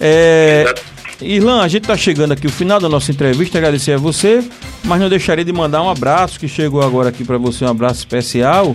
É, 0.00 0.62
Exato. 0.64 0.82
Irlan, 1.22 1.62
a 1.62 1.68
gente 1.68 1.86
tá 1.86 1.96
chegando 1.96 2.32
aqui 2.32 2.46
o 2.46 2.50
final 2.50 2.78
da 2.80 2.88
nossa 2.88 3.10
entrevista, 3.10 3.58
agradecer 3.58 3.92
a 3.92 3.98
você, 3.98 4.42
mas 4.84 5.00
não 5.00 5.08
deixaria 5.08 5.44
de 5.44 5.52
mandar 5.52 5.82
um 5.82 5.90
abraço 5.90 6.38
que 6.38 6.48
chegou 6.48 6.82
agora 6.82 7.08
aqui 7.08 7.24
pra 7.24 7.38
você, 7.38 7.64
um 7.64 7.68
abraço 7.68 8.00
especial. 8.00 8.74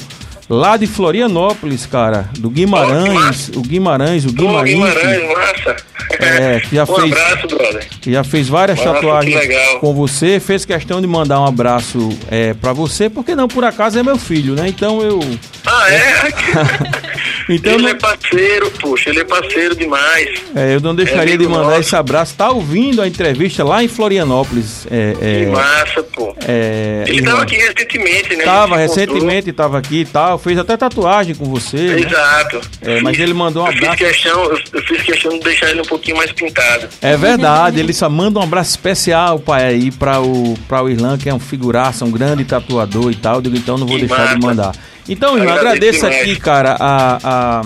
Lá 0.50 0.78
de 0.78 0.88
Florianópolis, 0.88 1.86
cara, 1.86 2.30
do 2.39 2.50
Guimarães, 2.50 3.50
o 3.50 3.60
Guimarães, 3.62 4.24
o 4.24 4.32
Guimarães, 4.32 4.74
Guimarães, 4.76 5.28
massa. 5.34 5.76
É, 6.22 6.62
que 6.62 6.74
já 6.76 6.84
um 6.89 6.95
fez- 6.95 7.12
abraço, 7.12 7.48
brother. 7.48 7.88
que 8.02 8.12
já 8.13 8.24
fez 8.24 8.48
várias 8.48 8.82
tatuagens 8.82 9.36
com 9.82 9.93
você, 9.93 10.39
fez 10.39 10.63
questão 10.63 11.02
de 11.02 11.08
mandar 11.08 11.41
um 11.41 11.45
abraço 11.45 12.08
é, 12.32 12.54
para 12.54 12.72
você, 12.72 13.10
porque 13.10 13.36
não, 13.36 13.50
por 13.50 13.65
acaso 13.65 14.00
é 14.00 14.04
meu 14.04 14.17
filho, 14.17 14.54
né? 14.56 14.69
Então 14.69 15.02
eu. 15.02 15.19
Ah, 15.67 15.91
é? 15.91 16.34
Então 17.49 17.71
ele 17.75 17.84
não- 17.84 17.89
é 17.91 17.93
parceiro, 17.93 18.69
poxa, 18.71 19.10
ele 19.10 19.19
é 19.21 19.23
parceiro 19.23 19.73
demais. 19.73 20.41
É, 20.53 20.75
eu 20.75 20.82
não 20.82 20.93
deixaria 20.93 21.36
É 21.36 21.38
de 21.38 21.47
mandar 21.47 21.69
nosso. 21.69 21.80
esse 21.80 21.95
abraço. 21.95 22.36
Tá 22.36 22.49
ouvindo 22.49 23.01
a 23.01 23.08
entrevista 23.08 23.63
lá 23.63 23.82
em 23.82 23.88
Florianópolis. 23.88 24.86
É, 24.91 25.15
é, 25.21 25.45
Que 25.45 25.51
massa, 25.51 26.03
pô. 26.03 26.36
é, 26.45 27.06
Ele 27.08 27.19
Irlan. 27.19 27.30
tava 27.32 27.43
aqui 27.43 27.56
recentemente, 27.56 28.36
né? 28.36 28.43
Tava, 28.43 28.75
recentemente 28.75 29.53
tava 29.53 29.77
aqui 29.77 30.01
e 30.01 30.06
tal, 30.06 30.38
fez 30.38 30.58
até 30.60 30.75
tatuagem 30.75 31.36
com 31.36 31.45
você. 31.45 31.77
né? 31.77 31.99
Exato. 32.01 32.60
É, 32.82 32.99
mas 32.99 33.17
ele 33.17 33.34
mandou 33.34 33.63
um 33.63 33.67
eu 33.67 33.71
fiz 33.71 33.82
abraço. 33.84 33.97
questão, 34.03 34.43
eu, 34.43 34.60
eu 34.73 34.82
fiz 34.84 35.01
questão 35.03 35.32
de 35.32 35.39
deixar 35.45 35.69
ele 35.69 35.80
um 35.80 35.86
pouquinho 35.86 36.17
mais 36.17 36.34
pintado. 36.34 36.89
É 37.01 37.15
verdade, 37.15 37.80
ele 37.80 37.93
só 37.93 38.10
manda 38.10 38.39
um 38.39 38.43
abraço 38.43 38.71
especial, 38.71 39.39
pai, 39.39 39.63
aí 39.67 39.89
para 39.91 40.19
o, 40.19 40.58
pra 40.67 40.84
o 40.84 40.89
Irlan, 40.89 41.17
que 41.17 41.30
é 41.30 41.34
um 41.34 41.39
figuraça, 41.39 42.03
um 42.03 42.12
grande 42.12 42.43
tatuador 42.43 43.10
e 43.10 43.15
tal. 43.15 43.36
Eu 43.36 43.41
digo, 43.43 43.56
então 43.56 43.77
não 43.77 43.88
vou 43.88 43.95
Que 43.97 44.06
deixar 44.06 44.36
de 44.36 44.41
massa. 44.41 44.47
mandar. 44.47 44.71
Então, 45.10 45.38
Irlan, 45.38 45.54
Agradeço 45.54 46.06
agradeço 46.06 46.32
aqui, 46.32 46.36
cara, 46.39 46.76
a, 46.80 47.20
a, 47.24 47.62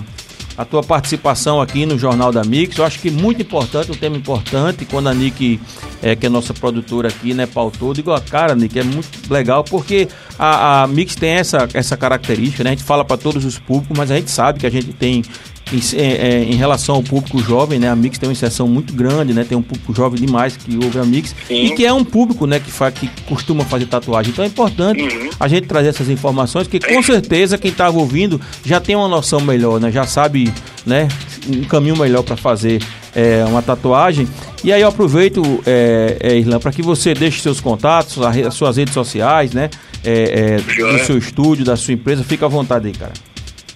a 0.58 0.66
tua 0.66 0.84
participação 0.84 1.60
aqui 1.60 1.86
no 1.86 1.98
Jornal 1.98 2.32
da 2.32 2.44
Mix. 2.44 2.78
Eu 2.78 2.86
acho 2.86 3.00
que 3.00 3.10
muito 3.10 3.42
importante, 3.42 3.92
um 3.92 3.96
tema 3.96 4.16
importante. 4.16 4.86
Quando 4.86 5.10
a 5.10 5.14
Nick, 5.14 5.60
é, 6.04 6.16
que 6.16 6.26
é 6.26 6.30
nossa 6.30 6.54
produtora 6.54 7.08
aqui, 7.08 7.34
né, 7.34 7.46
pautou, 7.46 7.94
digo, 7.94 8.20
cara, 8.30 8.54
Nick, 8.56 8.78
é 8.78 8.84
muito 8.84 9.10
legal, 9.32 9.64
porque 9.64 10.08
a, 10.38 10.84
a 10.84 10.88
Mix 10.88 11.16
tem 11.16 11.32
essa, 11.32 11.68
essa 11.74 11.98
característica, 11.98 12.64
né? 12.64 12.72
A 12.72 12.74
gente 12.74 12.84
fala 12.84 13.04
para 13.04 13.18
todos 13.18 13.44
os 13.44 13.58
públicos, 13.58 13.98
mas 13.98 14.12
a 14.12 14.16
gente 14.16 14.30
sabe 14.30 14.60
que 14.60 14.68
a 14.68 14.72
gente 14.72 14.94
tem 14.94 15.24
em, 15.72 15.98
é, 15.98 16.04
é, 16.04 16.44
em 16.44 16.56
relação 16.56 16.96
ao 16.96 17.04
público 17.04 17.40
jovem, 17.40 17.80
né? 17.80 17.90
A 17.90 17.96
Mix 17.96 18.18
tem 18.18 18.28
uma 18.28 18.34
inserção 18.34 18.68
muito 18.68 18.94
grande, 18.94 19.34
né? 19.34 19.44
Tem 19.48 19.58
um 19.58 19.62
público 19.62 19.94
jovem 19.94 20.20
demais 20.20 20.56
que 20.58 20.76
ouve 20.84 21.00
a 21.00 21.06
Mix 21.06 21.36
Sim. 21.48 21.66
e 21.66 21.76
que 21.76 21.86
é 21.86 21.94
um 21.94 22.04
público, 22.04 22.46
né? 22.46 22.60
Que, 22.60 22.72
fa, 22.72 22.92
que 22.92 23.10
costuma 23.28 23.64
fazer 23.66 23.86
tatuagem. 23.86 24.32
Então 24.32 24.44
é 24.44 24.48
importante 24.48 25.02
Uhum. 25.02 25.30
a 25.40 25.48
gente 25.48 25.68
trazer 25.68 25.90
essas 25.90 26.10
informações, 26.10 26.68
que 26.68 26.80
com 26.80 27.02
certeza 27.02 27.58
quem 27.58 27.72
estava 27.72 27.98
ouvindo 27.98 28.40
já 28.66 28.80
tem 28.80 28.96
uma 28.96 29.08
noção 29.08 29.40
melhor, 29.42 29.80
né? 29.80 29.92
Já 29.92 30.06
sabe, 30.06 30.52
né? 30.86 31.08
Um 31.48 31.64
caminho 31.64 31.98
melhor 31.98 32.24
para 32.24 32.36
fazer 32.38 32.82
é, 33.16 33.44
uma 33.48 33.62
tatuagem. 33.62 34.28
E 34.64 34.72
aí 34.72 34.82
eu 34.82 34.88
aproveito, 34.88 35.42
é, 35.66 36.18
é, 36.20 36.38
Irlan, 36.38 36.60
para 36.60 36.72
que 36.72 36.82
você 36.82 37.14
deixe 37.14 37.42
seus 37.42 37.60
contatos, 37.60 38.18
as 38.22 38.54
suas 38.54 38.78
redes 38.78 38.94
sociais, 38.94 39.54
né? 39.54 39.70
É, 40.04 40.58
é, 40.60 40.98
do 40.98 41.06
seu 41.06 41.18
estúdio, 41.18 41.64
da 41.64 41.76
sua 41.76 41.94
empresa. 41.94 42.24
Fica 42.24 42.46
à 42.46 42.50
vontade 42.50 42.88
aí, 42.88 42.94
cara. 42.94 43.14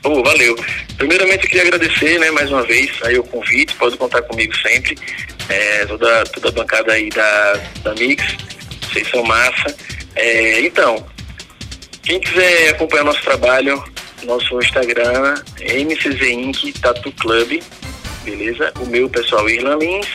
Pô, 0.05 0.21
valeu. 0.21 0.55
Primeiramente 0.99 1.45
eu 1.45 1.49
queria 1.49 1.63
agradecer, 1.63 2.19
né, 2.19 2.29
mais 2.29 2.51
uma 2.51 2.61
vez, 2.61 2.91
aí 3.01 3.17
o 3.17 3.23
convite, 3.23 3.73
pode 3.73 3.97
contar 3.97 4.21
comigo 4.21 4.55
sempre. 4.55 4.95
É, 5.49 5.83
toda, 5.87 6.23
toda 6.25 6.49
a 6.49 6.51
bancada 6.51 6.93
aí 6.93 7.09
da, 7.09 7.53
da 7.81 7.95
Mix, 7.95 8.23
vocês 8.83 9.09
são 9.09 9.23
massa. 9.23 9.75
É, 10.15 10.61
então, 10.61 11.03
quem 12.03 12.19
quiser 12.19 12.69
acompanhar 12.69 13.03
nosso 13.03 13.23
trabalho, 13.23 13.83
nosso 14.25 14.59
Instagram, 14.59 15.41
MCZ 15.59 16.21
Inc. 16.21 16.71
Tatu 16.79 17.11
Club, 17.13 17.63
beleza? 18.23 18.71
O 18.79 18.85
meu 18.85 19.09
pessoal 19.09 19.49
Irlan 19.49 19.77
Lins, 19.77 20.07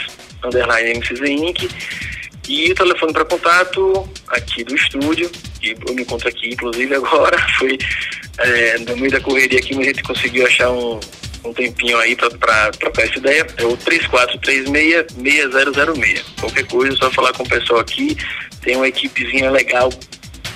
underline 0.44 1.00
MCZ 1.00 1.20
Inc. 1.30 1.68
E 2.48 2.70
o 2.70 2.74
telefone 2.76 3.12
para 3.12 3.24
contato 3.24 4.08
aqui 4.28 4.62
do 4.62 4.76
estúdio, 4.76 5.28
que 5.60 5.76
eu 5.86 5.94
me 5.94 6.02
encontro 6.02 6.28
aqui 6.28 6.50
inclusive 6.52 6.94
agora, 6.94 7.38
foi 7.58 7.78
é, 8.38 8.78
no 8.78 8.96
meio 8.96 9.12
da 9.12 9.20
correria 9.20 9.58
aqui, 9.58 9.74
mas 9.74 9.86
a 9.86 9.90
gente 9.90 10.02
conseguiu 10.02 10.46
achar 10.46 10.70
um, 10.70 10.98
um 11.44 11.52
tempinho 11.52 11.98
aí 11.98 12.16
para 12.16 12.70
trocar 12.72 13.02
essa 13.02 13.18
ideia. 13.18 13.46
É 13.56 13.64
o 13.64 13.76
3436-6006. 13.76 16.22
Qualquer 16.40 16.66
coisa, 16.66 16.94
é 16.94 16.96
só 16.96 17.10
falar 17.10 17.32
com 17.32 17.42
o 17.42 17.48
pessoal 17.48 17.80
aqui. 17.80 18.16
Tem 18.62 18.76
uma 18.76 18.88
equipezinha 18.88 19.50
legal, 19.50 19.90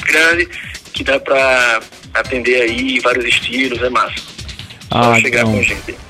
grande, 0.05 0.49
que 0.93 1.05
dá 1.05 1.19
para 1.19 1.81
atender 2.13 2.61
aí 2.63 3.01
vários 3.01 3.25
estilos, 3.27 3.83
é 3.83 3.91
massa. 3.91 4.35
Ah, 4.91 5.19
então. 5.19 5.61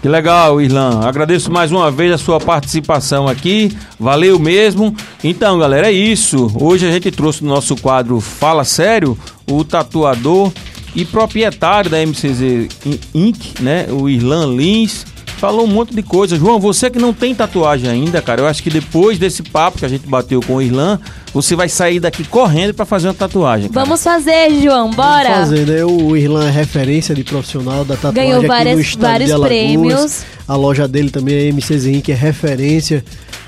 Que 0.02 0.08
legal, 0.08 0.60
Irlan. 0.60 1.08
Agradeço 1.08 1.50
mais 1.50 1.72
uma 1.72 1.90
vez 1.90 2.12
a 2.12 2.18
sua 2.18 2.38
participação 2.38 3.26
aqui. 3.26 3.74
Valeu 3.98 4.38
mesmo. 4.38 4.94
Então, 5.26 5.58
galera, 5.58 5.88
é 5.88 5.92
isso. 5.92 6.50
Hoje 6.60 6.86
a 6.86 6.90
gente 6.92 7.10
trouxe 7.10 7.42
no 7.42 7.48
nosso 7.48 7.74
quadro 7.76 8.20
Fala 8.20 8.62
Sério 8.62 9.18
o 9.50 9.64
tatuador 9.64 10.52
e 10.94 11.02
proprietário 11.04 11.90
da 11.90 11.98
MCZ 12.04 12.68
Inc., 13.14 13.60
né? 13.60 13.86
O 13.90 14.08
Irlan 14.08 14.54
Lins. 14.54 15.06
falou 15.38 15.64
um 15.64 15.66
monte 15.66 15.94
de 15.94 16.02
coisa. 16.02 16.36
João, 16.36 16.58
você 16.60 16.88
que 16.88 16.98
não 16.98 17.12
tem 17.12 17.34
tatuagem 17.34 17.90
ainda, 17.90 18.22
cara, 18.22 18.40
eu 18.42 18.46
acho 18.46 18.62
que 18.62 18.70
depois 18.70 19.18
desse 19.18 19.42
papo 19.42 19.78
que 19.78 19.84
a 19.84 19.88
gente 19.88 20.06
bateu 20.06 20.40
com 20.40 20.54
o 20.56 20.62
Irlan, 20.62 20.98
você 21.34 21.54
vai 21.56 21.68
sair 21.68 22.00
daqui 22.00 22.24
correndo 22.24 22.72
para 22.72 22.84
fazer 22.86 23.08
uma 23.08 23.14
tatuagem. 23.14 23.68
Cara. 23.68 23.84
Vamos 23.84 24.02
fazer, 24.02 24.50
João, 24.62 24.90
bora! 24.90 25.28
Vamos 25.34 25.48
fazer, 25.50 25.66
né? 25.66 25.84
O 25.84 26.16
Irlan 26.16 26.46
é 26.48 26.50
referência 26.50 27.14
de 27.14 27.24
profissional 27.24 27.84
da 27.84 27.94
tatuagem 27.94 28.22
Ganhou 28.22 28.38
aqui 28.38 28.46
várias- 28.46 28.74
no 28.76 28.80
estado 28.80 29.02
vários 29.10 29.28
de 29.28 29.32
Alagoas. 29.34 29.48
prêmios. 29.58 30.22
A 30.48 30.56
loja 30.56 30.86
dele 30.88 31.10
também 31.10 31.34
é 31.34 31.44
MC 31.48 31.78
Zen, 31.78 32.00
que 32.00 32.12
é 32.12 32.14
referência 32.14 33.04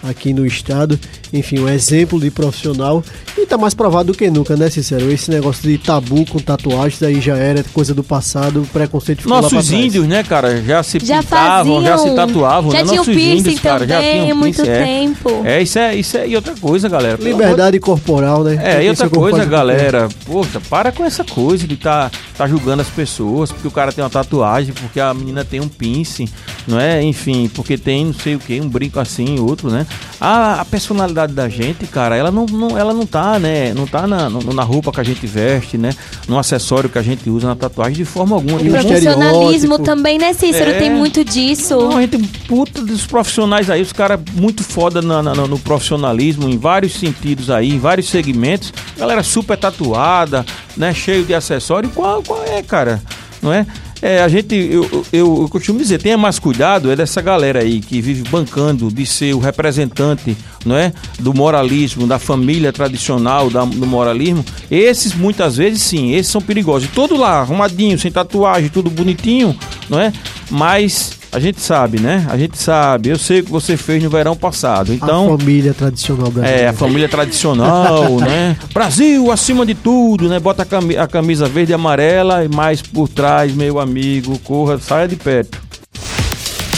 aqui 0.09 0.33
no 0.33 0.47
estado. 0.47 0.99
Enfim, 1.33 1.59
um 1.61 1.69
exemplo 1.69 2.21
de 2.21 2.31
profissional. 2.31 3.03
E 3.37 3.45
tá 3.47 3.59
mais 3.59 3.75
provado 3.75 4.13
do 4.13 4.17
que 4.17 4.31
nunca, 4.31 4.57
né, 4.57 4.71
Cícero? 4.71 5.11
Esse 5.11 5.31
negócio 5.31 5.63
de 5.69 5.77
tabu 5.79 6.25
com 6.27 6.39
tatuagens 6.39 7.03
aí 7.03 7.21
já 7.21 7.37
era 7.37 7.63
coisa 7.73 7.93
do 7.95 8.03
passado, 8.03 8.67
preconceito 8.73 9.23
ficou 9.23 9.35
lá 9.35 9.43
pra 9.43 9.51
Nossos 9.51 9.69
trás. 9.69 9.85
índios, 9.85 10.07
né, 10.07 10.23
cara, 10.23 10.63
já 10.63 10.83
se 10.83 10.99
Já 11.05 11.23
pintavam, 11.23 11.83
já 11.83 11.99
se 11.99 12.09
faziam. 12.09 12.15
tatuavam, 12.27 12.71
Já 12.71 12.79
né? 12.79 12.85
tinham 12.85 12.97
Nossos 12.97 13.15
piercing 13.15 13.39
índios, 13.39 13.61
cara, 13.61 13.87
já 13.87 13.97
também, 13.97 14.23
tinham 14.23 14.37
muito 14.37 14.63
piercing, 14.63 14.73
é. 14.73 14.85
tempo. 14.85 15.43
É, 15.45 15.63
isso 15.63 15.79
é, 15.79 15.95
isso 15.97 16.17
é, 16.17 16.29
e 16.29 16.37
outra 16.37 16.55
coisa, 16.61 16.89
galera. 16.89 17.19
Liberdade 17.23 17.79
corporal, 17.81 18.45
né? 18.45 18.59
É, 18.63 18.85
e 18.85 18.89
outra 18.89 19.09
como 19.09 19.21
coisa, 19.23 19.45
galera, 19.45 20.09
poxa, 20.25 20.61
para 20.71 20.93
com 20.93 21.05
essa 21.05 21.25
coisa 21.25 21.67
de 21.67 21.77
tá, 21.77 22.11
tá 22.37 22.47
julgando 22.47 22.83
as 22.83 22.89
pessoas 22.89 23.51
porque 23.51 23.67
o 23.67 23.71
cara 23.71 23.93
tem 23.93 24.03
uma 24.05 24.11
tatuagem, 24.11 24.73
porque 24.75 25.01
a 25.01 25.13
menina 25.15 25.45
tem 25.45 25.61
um 25.61 25.69
piercing, 25.69 26.29
não 26.67 26.79
é? 26.79 27.03
Enfim, 27.03 27.49
porque 27.55 27.77
tem 27.79 28.07
não 28.07 28.15
sei 28.15 28.35
o 28.35 28.39
que, 28.39 28.61
um 28.61 28.69
brinco 28.69 28.99
assim, 29.01 29.39
outro, 29.41 29.71
né? 29.71 29.87
A, 30.21 30.61
a 30.61 30.65
personalidade 30.65 31.33
da 31.33 31.49
gente, 31.49 31.87
cara, 31.87 32.17
ela 32.17 32.31
não, 32.31 32.47
não- 32.47 32.77
ela 32.79 32.93
não 32.93 33.07
tá, 33.07 33.39
né? 33.39 33.73
Não 33.75 33.87
tá 33.87 34.07
na, 34.07 34.29
na 34.29 34.63
roupa 34.63 34.91
que 34.93 35.01
a 35.01 35.05
gente 35.05 35.27
veste, 35.27 35.77
né? 35.79 35.91
No 36.29 36.39
acessório 36.39 36.89
que 36.91 36.99
a 36.99 37.03
gente 37.03 37.29
usa 37.31 37.49
na 37.49 37.57
tatuagem 37.57 37.95
de 37.97 38.05
forma 38.05 38.37
alguma. 38.37 38.61
E 38.61 38.69
o 38.69 38.73
Profissionalismo 38.73 39.79
também, 39.79 40.19
né, 40.19 40.33
Cícero? 40.33 40.71
É. 40.71 40.79
Tem 40.79 40.91
muito 40.91 41.25
disso. 41.25 41.75
Não, 41.77 41.97
a 41.97 42.01
gente 42.03 42.19
puta 42.49 42.83
dos 42.85 43.07
profissionais 43.07 43.71
aí, 43.71 43.81
os 43.83 43.93
caras 43.93 44.21
muito 44.35 44.63
foda 44.65 45.01
na- 45.03 45.23
na- 45.23 45.35
no 45.35 45.59
profissionalismo, 45.59 46.49
em 46.49 46.59
vários 46.59 46.95
sentidos 46.95 47.51
aí, 47.51 47.71
em 47.73 47.79
vários 47.79 48.09
segmentos. 48.09 48.73
Galera 48.99 49.23
super 49.23 49.57
tatuada, 49.57 50.45
né? 50.77 50.93
Cheio 50.95 51.25
de 51.25 51.35
acessório. 51.35 51.89
Qual, 51.91 52.23
qual 52.23 52.45
é, 52.45 52.63
cara? 52.63 53.03
Não 53.43 53.53
é? 53.53 53.67
É, 54.03 54.21
a 54.23 54.29
gente, 54.29 54.55
eu, 54.55 54.83
eu, 55.11 55.41
eu 55.43 55.49
costumo 55.49 55.79
dizer, 55.79 56.01
tenha 56.03 56.19
mais 56.19 56.39
cuidado, 56.39 56.93
é 56.93 56.97
dessa 56.97 57.23
galera 57.23 57.61
aí 57.61 57.81
que 57.81 57.99
vive 58.03 58.29
bancando 58.29 58.89
de 58.93 59.07
ser 59.07 59.35
o 59.35 59.39
representante, 59.39 60.37
não 60.67 60.77
é? 60.77 60.93
Do 61.19 61.33
moralismo, 61.33 62.07
da 62.07 62.19
família 62.19 62.71
tradicional, 62.75 63.49
da- 63.49 63.65
do 63.65 63.87
moralismo. 63.87 64.45
Esses, 64.71 65.15
muitas 65.15 65.57
vezes, 65.57 65.81
sim, 65.83 66.13
esses 66.13 66.31
são 66.31 66.43
perigosos. 66.43 66.91
Todo 66.95 67.17
lá, 67.17 67.41
arrumadinho, 67.41 67.99
sem 67.99 68.13
tatuagem, 68.13 68.69
tudo 68.69 68.91
bonitinho, 68.91 69.59
não 69.89 69.99
é? 69.99 70.13
Mas 70.51 71.13
a 71.37 71.39
gente 71.39 71.61
sabe, 71.61 72.01
né? 72.01 72.27
A 72.31 72.37
gente 72.39 72.57
sabe. 72.57 73.11
Eu 73.11 73.19
sei 73.19 73.41
o 73.41 73.45
que 73.45 73.51
você 73.51 73.77
fez 73.77 74.03
no 74.03 74.09
verão 74.09 74.35
passado. 74.35 74.93
Então. 74.95 75.35
A 75.35 75.39
família 75.39 75.75
tradicional 75.75 76.31
brasileira. 76.31 76.63
É, 76.63 76.69
a 76.69 76.73
família 76.73 77.09
tradicional, 77.09 78.17
né? 78.21 78.57
Brasil 78.73 79.31
acima 79.31 79.67
de 79.67 79.75
tudo, 79.75 80.29
né? 80.29 80.39
Bota 80.41 80.63
a 80.63 80.65
cami- 80.67 80.97
a 80.97 81.07
camisa 81.07 81.47
verde 81.47 81.73
e 81.73 81.75
amarela 81.75 82.43
e 82.45 82.49
mais 82.49 82.81
por 82.81 83.07
trás, 83.09 83.55
meu 83.55 83.79
amigo, 83.79 84.39
corra, 84.39 84.79
saia 84.79 85.07
de 85.07 85.17
perto. 85.17 85.61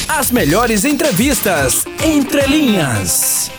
As 0.09 0.33
melhores 0.33 0.85
entrevistas 0.85 1.85
entre 2.05 2.45
linhas. 2.49 3.51